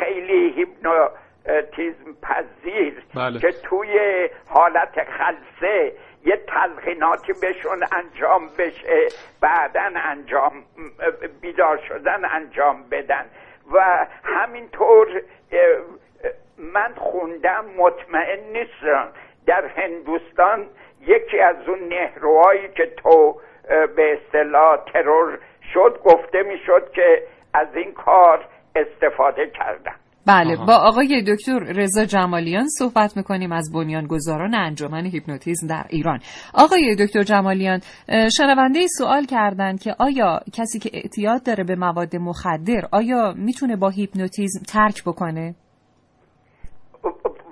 خیلی 0.00 0.52
هیپنوتیزم 0.52 2.16
پذیر 2.22 3.02
بله. 3.14 3.38
که 3.38 3.52
توی 3.52 3.98
حالت 4.48 5.04
خلصه 5.04 5.92
یه 6.24 6.36
تلقیناتی 6.36 7.32
بهشون 7.32 7.84
انجام 7.92 8.48
بشه 8.58 9.08
بعدا 9.40 9.90
انجام 9.94 10.52
بیدار 11.40 11.78
شدن 11.88 12.24
انجام 12.24 12.82
بدن. 12.90 13.24
و 13.72 14.06
همینطور 14.24 15.22
من 16.58 16.94
خوندم 16.96 17.64
مطمئن 17.76 18.40
نیستم. 18.52 19.08
در 19.46 19.66
هندوستان 19.66 20.66
یکی 21.00 21.40
از 21.40 21.56
اون 21.66 21.88
نهروهایی 21.88 22.68
که 22.68 22.86
تو 22.86 23.40
به 23.96 24.12
اصطلاح 24.12 24.76
ترور 24.76 25.38
شد 25.74 26.00
گفته 26.04 26.42
می‌شد 26.42 26.92
که 26.92 27.22
از 27.54 27.68
این 27.74 27.92
کار 27.92 28.44
استفاده 28.76 29.46
کردن 29.46 29.94
بله 30.28 30.56
با 30.56 30.76
آقای 30.76 31.22
دکتر 31.22 31.58
رضا 31.58 32.04
جمالیان 32.04 32.68
صحبت 32.78 33.16
می‌کنیم 33.16 33.52
از 33.52 33.72
بنیانگذاران 33.74 34.54
انجمن 34.54 35.06
هیپنوتیزم 35.06 35.66
در 35.66 35.84
ایران. 35.88 36.18
آقای 36.54 36.96
دکتر 37.00 37.22
جمالیان 37.22 37.80
شنونده 38.38 38.86
سوال 38.98 39.24
کردن 39.24 39.76
که 39.76 39.94
آیا 39.98 40.40
کسی 40.52 40.78
که 40.78 40.90
اعتیاد 40.92 41.46
داره 41.46 41.64
به 41.64 41.76
مواد 41.76 42.16
مخدر 42.16 42.82
آیا 42.92 43.34
می‌تونه 43.36 43.76
با 43.76 43.88
هیپنوتیزم 43.88 44.60
ترک 44.72 45.04
بکنه؟ 45.06 45.54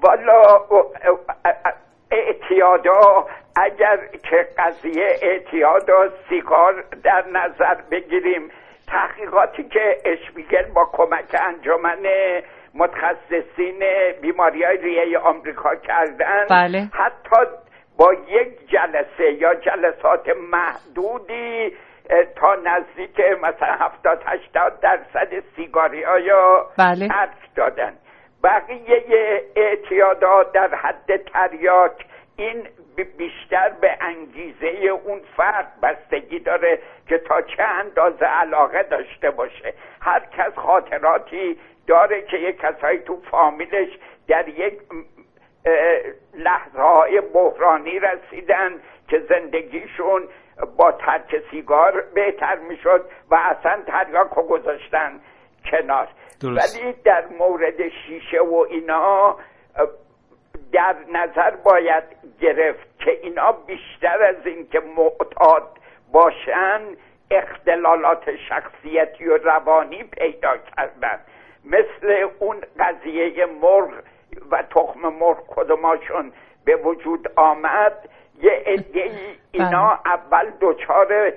والا 0.03 0.61
اعتیادا 2.11 3.27
اگر 3.57 3.99
که 4.31 4.49
قضیه 4.59 5.07
اعتیاد 5.22 5.91
و 5.91 6.11
سیگار 6.29 6.85
در 7.05 7.24
نظر 7.33 7.74
بگیریم 7.91 8.51
تحقیقاتی 8.87 9.64
که 9.64 9.97
اشمیگل 10.05 10.72
با 10.74 10.89
کمک 10.93 11.37
انجمن 11.41 11.99
متخصصین 12.77 13.83
بیماری 14.20 14.64
های 14.64 14.77
ریه 14.77 15.18
آمریکا 15.18 15.74
کردن 15.74 16.47
بله. 16.51 16.89
حتی 16.93 17.51
با 17.97 18.14
یک 18.14 18.70
جلسه 18.70 19.33
یا 19.33 19.55
جلسات 19.55 20.29
محدودی 20.51 21.72
تا 22.37 22.55
نزدیک 22.55 23.20
مثلا 23.43 23.77
70 23.81 24.22
80 24.27 24.81
درصد 24.81 25.43
سیگاری 25.57 26.03
ها 26.03 26.18
یا 26.18 26.66
بله. 26.79 27.09
ترک 27.09 27.55
دادن 27.57 27.93
بقیه 28.45 29.45
اعتیادات 29.57 30.53
در 30.53 30.74
حد 30.74 31.16
تریاک 31.16 32.07
این 32.37 32.68
بیشتر 33.18 33.68
به 33.80 33.99
انگیزه 34.01 34.66
اون 35.05 35.20
فرد 35.37 35.72
بستگی 35.82 36.39
داره 36.39 36.78
که 37.09 37.18
تا 37.18 37.43
چه 37.43 37.62
اندازه 37.62 38.24
علاقه 38.24 38.82
داشته 38.82 39.30
باشه 39.30 39.74
هر 40.01 40.20
کس 40.20 40.53
خاطراتی 40.55 41.59
داره 41.87 42.22
که 42.22 42.37
یک 42.37 42.57
کسایی 42.59 42.99
تو 42.99 43.20
فامیلش 43.30 43.99
در 44.28 44.49
یک 44.49 44.78
لحظه 46.34 46.78
های 46.78 47.20
بحرانی 47.20 47.99
رسیدن 47.99 48.72
که 49.09 49.22
زندگیشون 49.28 50.28
با 50.76 50.93
ترک 50.93 51.43
سیگار 51.51 52.05
بهتر 52.14 52.57
می‌شد 52.57 53.05
و 53.30 53.34
اصلا 53.34 53.82
تریاک 53.87 54.30
رو 54.30 54.43
گذاشتن 54.43 55.20
کنار 55.70 56.09
درست. 56.41 56.80
ولی 56.80 56.93
در 56.93 57.24
مورد 57.39 57.89
شیشه 57.89 58.41
و 58.41 58.66
اینا 58.70 59.37
در 60.72 60.97
نظر 61.12 61.51
باید 61.51 62.05
گرفت 62.41 62.99
که 62.99 63.11
اینا 63.22 63.53
بیشتر 63.53 64.22
از 64.22 64.47
این 64.47 64.68
که 64.68 64.80
معتاد 64.97 65.68
باشن 66.12 66.80
اختلالات 67.30 68.37
شخصیتی 68.49 69.26
و 69.26 69.37
روانی 69.37 70.05
پیدا 70.05 70.57
کردن. 70.57 71.20
مثل 71.64 72.28
اون 72.39 72.57
قضیه 72.78 73.47
مرغ 73.47 73.91
و 74.51 74.62
تخم 74.62 75.01
مرغ 75.01 75.43
کدوماشون 75.47 76.32
به 76.64 76.76
وجود 76.76 77.32
آمد. 77.37 78.09
یه 78.43 78.62
عده 78.66 79.11
اینا 79.53 79.99
اول 80.07 80.53
دچار 80.61 81.32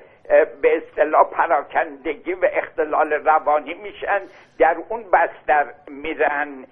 به 0.62 0.78
اصطلاح 0.78 1.30
پراکندگی 1.30 2.34
و 2.34 2.50
اختلال 2.54 3.14
روانی 3.14 3.74
میشن. 3.74 4.22
در 4.60 4.78
اون 4.90 5.04
بستر 5.04 5.66
میرن 5.88 6.66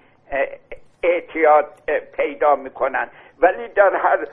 اعتیاد 1.02 1.66
پیدا 2.16 2.56
می‌کنن. 2.56 3.08
ولی 3.40 3.68
در 3.68 3.94
هر 3.96 4.26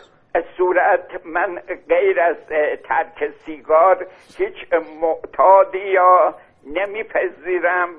صورت 0.57 1.25
من 1.25 1.61
غیر 1.89 2.21
از 2.21 2.35
ترک 2.83 3.31
سیگار 3.45 4.07
هیچ 4.37 4.73
معتادی 5.01 5.77
یا 5.77 6.35
نمیپذیرم 6.65 7.89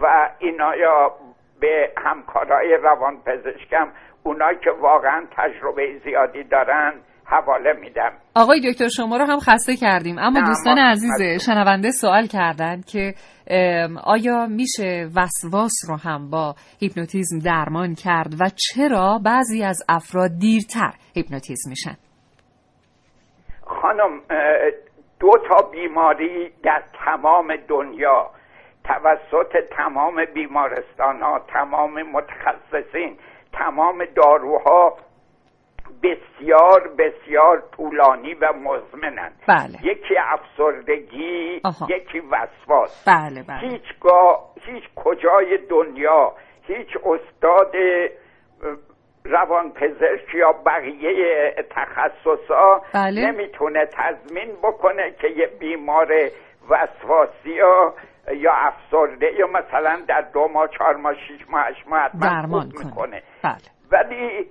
و 0.00 0.30
اینا 0.38 0.76
یا 0.76 1.14
به 1.60 1.92
همکارای 1.96 2.74
روان 2.74 3.22
پزشکم 3.22 3.88
اونا 4.22 4.54
که 4.54 4.70
واقعا 4.70 5.26
تجربه 5.36 5.98
زیادی 5.98 6.44
دارن 6.44 6.92
حواله 7.30 7.72
میدم. 7.80 8.12
آقای 8.34 8.60
دکتر 8.60 8.88
شما 8.88 9.16
رو 9.16 9.24
هم 9.24 9.38
خسته 9.38 9.76
کردیم. 9.76 10.18
اما 10.18 10.40
دوستان 10.40 10.78
عزیز 10.78 11.46
شنونده 11.46 11.90
سوال 11.90 12.26
کردند 12.26 12.84
که 12.84 13.14
آیا 14.04 14.46
میشه 14.46 15.08
وسواس 15.16 15.72
رو 15.88 15.96
هم 15.96 16.30
با 16.30 16.54
هیپنوتیزم 16.80 17.38
درمان 17.38 17.94
کرد 17.94 18.34
و 18.40 18.44
چرا 18.48 19.20
بعضی 19.24 19.64
از 19.64 19.78
افراد 19.88 20.30
دیرتر 20.40 20.92
هیپنوتیزم 21.14 21.70
میشن؟ 21.70 21.96
خانم 23.62 24.20
دو 25.20 25.30
تا 25.48 25.70
بیماری 25.72 26.50
در 26.62 26.82
تمام 27.04 27.56
دنیا 27.68 28.30
توسط 28.84 29.52
تمام 29.76 30.24
بیمارستان 30.34 31.22
ها 31.22 31.40
تمام 31.48 32.02
متخصصین 32.02 33.16
تمام 33.52 34.04
داروها 34.16 34.96
بسیار 36.02 36.88
بسیار 36.98 37.62
طولانی 37.76 38.34
و 38.34 38.52
مزمنند 38.52 39.32
بله. 39.46 39.78
یکی 39.82 40.14
افسردگی 40.18 41.60
آها. 41.64 41.86
یکی 41.90 42.20
وسواس 42.20 43.04
بله 43.08 43.42
بله 43.42 43.58
هیچگاه 43.58 44.52
هیچ 44.60 44.84
کجای 44.96 45.58
دنیا 45.68 46.32
هیچ 46.62 46.88
استاد 46.96 47.74
روانپزشک 49.24 50.34
یا 50.34 50.52
بقیه 50.52 51.54
تخصصا 51.70 52.82
بله. 52.94 53.26
نمی‌تونه 53.26 53.86
تضمین 53.86 54.52
بکنه 54.62 55.14
که 55.20 55.28
یه 55.28 55.46
بیمار 55.46 56.08
وسواسی 56.68 57.50
یا 57.50 57.94
یا 58.32 58.52
افسرده 58.52 59.32
یا 59.38 59.46
مثلا 59.46 60.00
در 60.08 60.20
دو 60.20 60.48
ماه 60.48 60.68
چهار 60.68 60.96
ماه 60.96 61.14
شیش 61.14 61.48
ماه 61.48 61.62
هشت 61.62 61.88
ماه 61.88 62.10
درمان. 62.22 62.72
می‌کنه 62.84 63.22
بله 63.42 63.79
ولی 63.90 64.46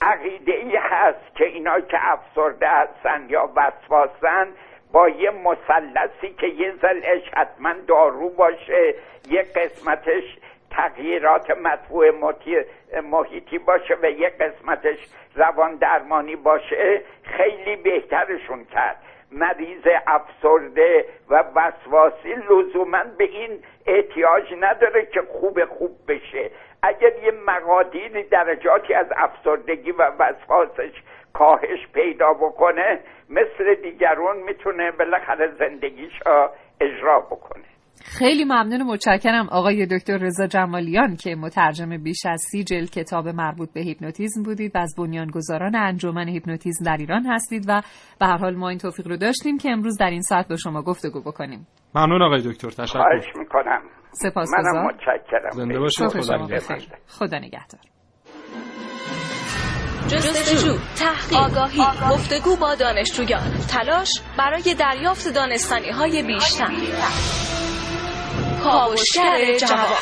عقیده 0.00 0.52
ای 0.52 0.76
هست 0.76 1.36
که 1.36 1.44
اینا 1.44 1.80
که 1.80 2.12
افسرده 2.12 2.68
هستن 2.68 3.26
یا 3.28 3.50
وسواسن 3.56 4.48
با 4.92 5.08
یه 5.08 5.30
مثلثی 5.30 6.34
که 6.38 6.46
یه 6.46 6.72
زلش 6.82 7.30
حتما 7.36 7.72
دارو 7.86 8.30
باشه 8.30 8.94
یه 9.28 9.42
قسمتش 9.42 10.24
تغییرات 10.70 11.50
مطبوع 11.50 12.10
محیطی 13.02 13.58
باشه 13.58 13.96
و 14.02 14.10
یه 14.10 14.28
قسمتش 14.28 14.98
روان 15.34 15.76
درمانی 15.76 16.36
باشه 16.36 17.02
خیلی 17.22 17.76
بهترشون 17.76 18.64
کرد. 18.64 18.96
مریض 19.32 19.86
افسرده 20.06 21.04
و 21.30 21.44
وسواسی 21.54 22.34
لزوما 22.50 23.04
به 23.18 23.24
این 23.24 23.62
احتیاج 23.86 24.54
نداره 24.60 25.06
که 25.06 25.22
خوب 25.22 25.64
خوب 25.64 25.98
بشه. 26.08 26.50
اگر 26.88 27.24
یه 27.24 27.32
مقادیر 27.46 28.12
درجاتی 28.30 28.94
از 28.94 29.06
افسردگی 29.16 29.92
و 29.92 30.02
وسواسش 30.18 30.92
کاهش 31.32 31.86
پیدا 31.94 32.32
بکنه 32.32 33.00
مثل 33.30 33.74
دیگرون 33.82 34.36
می‌تونه 34.42 34.90
بالاخره 34.98 35.52
زندگیش 35.58 36.12
را 36.26 36.50
اجرا 36.80 37.20
بکنه. 37.20 37.64
خیلی 38.18 38.44
ممنون 38.44 38.80
و 38.80 38.84
متشکرم 38.84 39.48
آقای 39.52 39.86
دکتر 39.86 40.16
رضا 40.16 40.46
جمالیان 40.46 41.16
که 41.16 41.34
مترجم 41.34 41.96
بیش 42.04 42.26
از 42.26 42.40
سی 42.50 42.64
جلد 42.64 42.90
کتاب 42.90 43.28
مربوط 43.28 43.68
به 43.74 43.80
هیپنوتیزم 43.80 44.42
بودید 44.42 44.76
و 44.76 44.78
از 44.78 44.94
بنیانگذاران 44.98 45.76
انجمن 45.76 46.28
هیپنوتیزم 46.28 46.84
در 46.84 46.96
ایران 46.96 47.26
هستید 47.26 47.64
و 47.68 47.80
به 48.20 48.26
هر 48.26 48.36
حال 48.36 48.56
ما 48.56 48.68
این 48.68 48.78
توفیق 48.78 49.08
رو 49.08 49.16
داشتیم 49.16 49.58
که 49.58 49.70
امروز 49.70 49.98
در 49.98 50.10
این 50.10 50.22
ساعت 50.22 50.48
با 50.48 50.56
شما 50.56 50.82
گفتگو 50.82 51.20
بکنیم. 51.20 51.66
ممنون 51.94 52.22
آقای 52.22 52.40
دکتر 52.40 52.68
تشکر. 52.68 52.98
خواهش 52.98 53.36
می‌کنم. 53.36 53.82
سپاسگزار. 54.14 54.72
منم 54.72 54.86
متشکرم. 54.86 55.50
زنده 55.50 55.78
باشید 55.78 56.08
خدا 57.08 57.38
نگهدار. 57.38 57.80
جستجو 60.08 60.78
تحقیق 60.96 61.38
آگاهی. 61.38 61.80
گفتگو 62.10 62.56
با 62.56 62.74
دانشجویان. 62.74 63.40
تلاش 63.70 64.20
برای 64.38 64.74
دریافت 64.78 65.34
دانستانی 65.34 65.90
های 65.90 66.22
بیشتر. 66.22 66.72
کاوشگر 68.62 69.56
جواب 69.56 69.98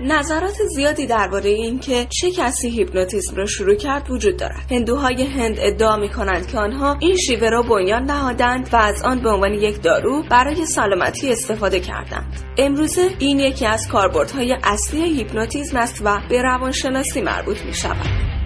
نظرات 0.00 0.56
زیادی 0.76 1.06
درباره 1.06 1.50
این 1.50 1.78
که 1.78 2.06
چه 2.10 2.30
کسی 2.30 2.70
هیپنوتیزم 2.70 3.36
را 3.36 3.46
شروع 3.46 3.74
کرد 3.74 4.10
وجود 4.10 4.36
دارد. 4.36 4.72
هندوهای 4.72 5.24
هند 5.24 5.56
ادعا 5.58 5.96
می 5.96 6.08
کنند 6.08 6.46
که 6.46 6.58
آنها 6.58 6.96
این 7.00 7.16
شیوه 7.16 7.48
را 7.48 7.62
بنیان 7.62 8.02
نهادند 8.02 8.68
و 8.72 8.76
از 8.76 9.02
آن 9.02 9.22
به 9.22 9.30
عنوان 9.30 9.54
یک 9.54 9.82
دارو 9.82 10.22
برای 10.30 10.66
سلامتی 10.66 11.32
استفاده 11.32 11.80
کردند. 11.80 12.40
امروزه 12.58 13.10
این 13.18 13.38
یکی 13.38 13.66
از 13.66 13.88
کاربردهای 13.88 14.56
اصلی 14.64 15.02
هیپنوتیزم 15.02 15.76
است 15.76 16.02
و 16.04 16.20
به 16.28 16.42
روانشناسی 16.42 17.20
مربوط 17.20 17.60
می 17.60 17.74
شود 17.74 18.43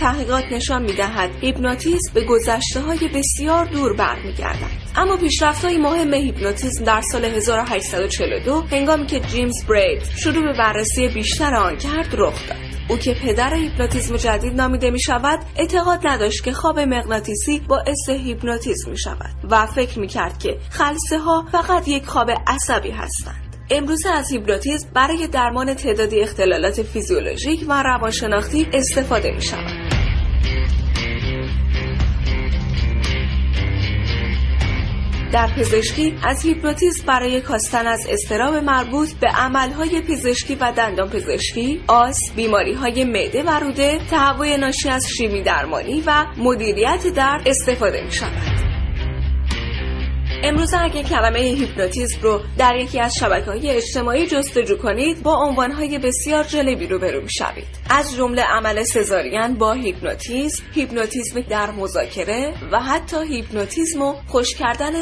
تحقیقات 0.00 0.44
نشان 0.52 0.82
می 0.82 0.92
دهد 0.92 1.30
هیپنوتیزم 1.40 2.14
به 2.14 2.24
گذشته 2.24 2.80
های 2.80 3.08
بسیار 3.08 3.64
دور 3.64 3.96
برمیگردد. 3.96 4.70
اما 4.96 5.16
پیشرفت 5.16 5.64
های 5.64 5.78
مهم 5.78 6.14
هیپنوتیزم 6.14 6.84
در 6.84 7.00
سال 7.12 7.24
1842 7.24 8.60
هنگامی 8.60 9.06
که 9.06 9.20
جیمز 9.20 9.64
برید 9.64 10.02
شروع 10.16 10.42
به 10.44 10.58
بررسی 10.58 11.08
بیشتر 11.08 11.54
آن 11.54 11.76
کرد 11.76 12.08
رخ 12.12 12.48
داد. 12.48 12.58
او 12.88 12.96
که 12.96 13.14
پدر 13.14 13.54
هیپنوتیزم 13.54 14.16
جدید 14.16 14.54
نامیده 14.54 14.90
می 14.90 15.00
شود 15.00 15.38
اعتقاد 15.56 16.06
نداشت 16.06 16.44
که 16.44 16.52
خواب 16.52 16.78
مغناطیسی 16.80 17.60
باعث 17.60 18.08
هیپنوتیزم 18.08 18.90
می 18.90 18.98
شود 18.98 19.30
و 19.50 19.66
فکر 19.66 19.98
می 19.98 20.06
کرد 20.06 20.38
که 20.38 20.58
خلسه 20.70 21.18
ها 21.18 21.46
فقط 21.52 21.88
یک 21.88 22.06
خواب 22.06 22.30
عصبی 22.46 22.90
هستند. 22.90 23.44
امروزه 23.70 24.10
از 24.10 24.32
هیپنوتیزم 24.32 24.88
برای 24.94 25.26
درمان 25.26 25.74
تعدادی 25.74 26.20
اختلالات 26.20 26.82
فیزیولوژیک 26.82 27.64
و 27.68 27.82
روانشناختی 27.82 28.66
استفاده 28.72 29.30
می 29.30 29.42
شود. 29.42 29.83
در 35.34 35.46
پزشکی 35.46 36.14
از 36.22 36.42
هیپنوتیزم 36.42 37.06
برای 37.06 37.40
کاستن 37.40 37.86
از 37.86 38.06
اضطراب 38.08 38.54
مربوط 38.54 39.12
به 39.12 39.28
عملهای 39.28 40.00
پزشکی 40.00 40.54
و 40.54 40.72
دندان 40.76 41.10
پزشکی، 41.10 41.80
آسم، 41.86 42.18
بیماری 42.36 42.72
های 42.72 43.04
معده 43.04 43.42
و 43.42 43.50
روده، 43.50 43.98
تهوع 44.10 44.56
ناشی 44.56 44.88
از 44.88 45.08
شیمی 45.08 45.42
درمانی 45.42 46.02
و 46.06 46.26
مدیریت 46.36 47.06
درد 47.06 47.48
استفاده 47.48 48.04
می 48.04 48.12
شود. 48.12 48.63
امروز 50.46 50.74
اگه 50.78 51.02
کلمه 51.02 51.38
هیپنوتیزم 51.38 52.20
رو 52.22 52.40
در 52.58 52.76
یکی 52.76 53.00
از 53.00 53.14
شبکه 53.14 53.50
های 53.50 53.70
اجتماعی 53.70 54.26
جستجو 54.26 54.76
کنید 54.76 55.22
با 55.22 55.36
عنوانهای 55.36 55.98
بسیار 55.98 56.44
جالبی 56.44 56.86
روبرو 56.86 57.22
می‌شوید. 57.22 57.66
از 57.90 58.16
جمله 58.16 58.42
عمل 58.42 58.82
سزارین 58.82 59.54
با 59.54 59.72
هیپنوتیزم 59.72 60.62
هیپنوتیزم 60.74 61.40
در 61.40 61.70
مذاکره 61.70 62.54
و 62.72 62.80
حتی 62.80 63.16
هیپنوتیزم 63.28 64.02
و 64.02 64.14
خوش 64.26 64.54
کردن 64.54 64.92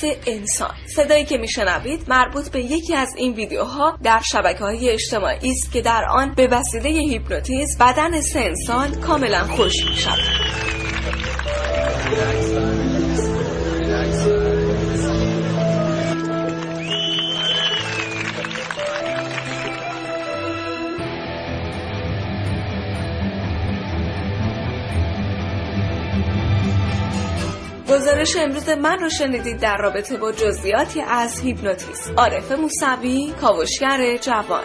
سه 0.00 0.16
انسان. 0.26 0.74
صدایی 0.86 1.24
که 1.24 1.38
میشنوید 1.38 2.00
مربوط 2.08 2.48
به 2.48 2.60
یکی 2.60 2.94
از 2.94 3.14
این 3.16 3.34
ویدیوها 3.34 3.98
در 4.02 4.20
شبکه 4.24 4.58
های 4.58 4.90
اجتماعی 4.90 5.50
است 5.50 5.72
که 5.72 5.80
در 5.80 6.04
آن 6.04 6.34
به 6.34 6.46
وسیله 6.46 6.88
هیپنوتیزم 6.88 7.84
بدن 7.84 8.20
سه 8.20 8.40
انسان 8.40 9.00
کاملا 9.00 9.44
خوش 9.44 9.84
می‌شود. 9.84 10.18
گزارش 27.90 28.36
امروز 28.36 28.68
من 28.68 28.98
رو 28.98 29.10
شنیدید 29.10 29.60
در 29.60 29.76
رابطه 29.76 30.16
با 30.16 30.32
جزئیاتی 30.32 31.00
از 31.00 31.40
هیپنوتیزم. 31.40 32.14
عارف 32.16 32.52
موسوی 32.52 33.32
کاوشگر 33.40 34.16
جوان. 34.16 34.64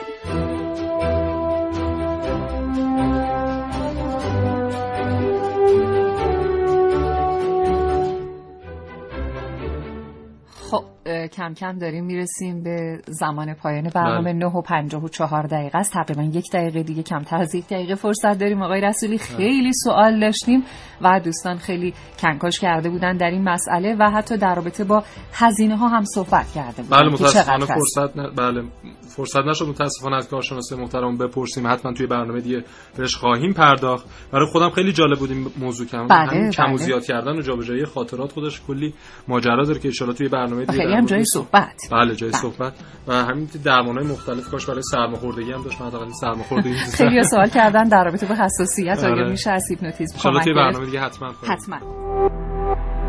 کم 11.06 11.54
کم 11.54 11.78
داریم 11.78 12.06
می‌رسیم 12.06 12.64
به 12.64 13.02
زمان 13.08 13.54
پایان 13.54 13.90
برنامه 13.96 14.34
9 14.34 14.46
و 14.46 14.62
54 14.62 15.44
دقیقه 15.44 15.78
است. 15.78 15.94
تقریبا 15.94 16.24
یک 16.24 16.46
دقیقه 16.54 16.84
دیگه 16.84 17.04
کمتر 17.04 17.38
از 17.38 17.56
یک 17.56 17.68
دقیقه 17.68 17.96
فرصت 17.96 18.40
داریم. 18.40 18.62
آقای 18.62 18.82
رسولی 18.82 19.18
خیلی 19.18 19.72
سوال 19.74 20.20
داشتیم 20.20 20.64
و 21.02 21.20
دوستان 21.20 21.58
خیلی 21.58 21.94
کنکاش 22.20 22.60
کرده 22.60 22.90
بودن 22.90 23.18
در 23.18 23.30
این 23.30 23.44
مسئله 23.44 23.96
و 24.00 24.10
حتی 24.10 24.38
در 24.38 24.56
رابطه 24.56 24.84
با 24.84 25.04
هزینه 25.34 25.78
ها 25.78 25.88
هم 25.88 26.04
صحبت 26.04 26.52
کرده 26.56 26.82
بودن. 26.84 27.00
بله 27.00 27.10
متاسفانه 27.10 27.66
فرصت 27.66 28.18
ن... 28.18 28.36
بله 28.36 28.64
فرصت 29.02 29.46
نشد. 29.46 29.66
متاسفانه 29.66 30.16
از 30.16 30.30
کارشناس 30.30 30.74
محترم 30.74 31.18
بپرسیم. 31.18 31.68
حتما 31.68 31.94
توی 31.94 32.08
برنامه 32.08 32.42
دیگه 32.42 32.64
بهش 32.98 33.16
خواهیم 33.16 33.54
پرداخت. 33.54 34.06
برای 34.32 34.48
خودم 34.52 34.70
خیلی 34.70 34.94
جالب 34.94 35.20
بود 35.20 35.32
این 35.32 35.48
موضوع 35.60 35.88
کم 35.88 36.08
بله، 36.08 36.32
بله. 36.32 36.50
کم 36.50 36.74
و 36.74 36.78
زیاد 36.78 37.06
کردن 37.06 37.38
و 37.38 37.42
جابجایی 37.42 37.86
خاطرات 37.86 38.32
خودش 38.32 38.62
کلی 38.68 38.94
ماجرا 39.28 39.66
داره 39.66 39.80
که 39.80 39.92
ان 40.02 40.14
توی 40.14 40.28
برنامه 40.28 40.66
دیگه 40.66 40.93
هم 40.94 41.06
جای 41.06 41.24
صحبت. 41.26 41.82
بله 41.92 42.16
جای 42.16 42.30
بله. 42.30 42.42
صحبت. 42.42 42.74
و 43.08 43.14
همین 43.14 43.50
درمانهای 43.64 44.08
مختلف 44.08 44.50
کاش 44.50 44.66
برای 44.66 44.82
سرماخوردگی 44.92 45.52
هم 45.52 45.64
داشت. 45.64 45.82
مثلا 45.82 46.12
سرماخوردگی 46.22 46.74
خیلی 46.74 47.24
سوال 47.24 47.50
کردن 47.50 47.84
در 47.84 48.04
رابطه 48.04 48.26
با 48.26 48.36
حساسیت. 48.36 49.04
آیا 49.04 49.30
میشه 49.30 49.52
از 49.52 49.64
هیپنوتیزم 49.70 50.18
کمک 50.18 50.44
توی 50.44 50.54
برنامه 50.54 50.86
دیگه 50.86 51.00
حتما 51.00 51.34
حتما. 51.48 51.78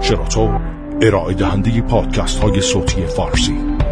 شراطو 0.00 0.58
ارائه 1.02 1.34
دهنده 1.34 1.80
پادکست 1.80 2.42
های 2.42 2.60
صوتی 2.60 3.06
فارسی. 3.06 3.83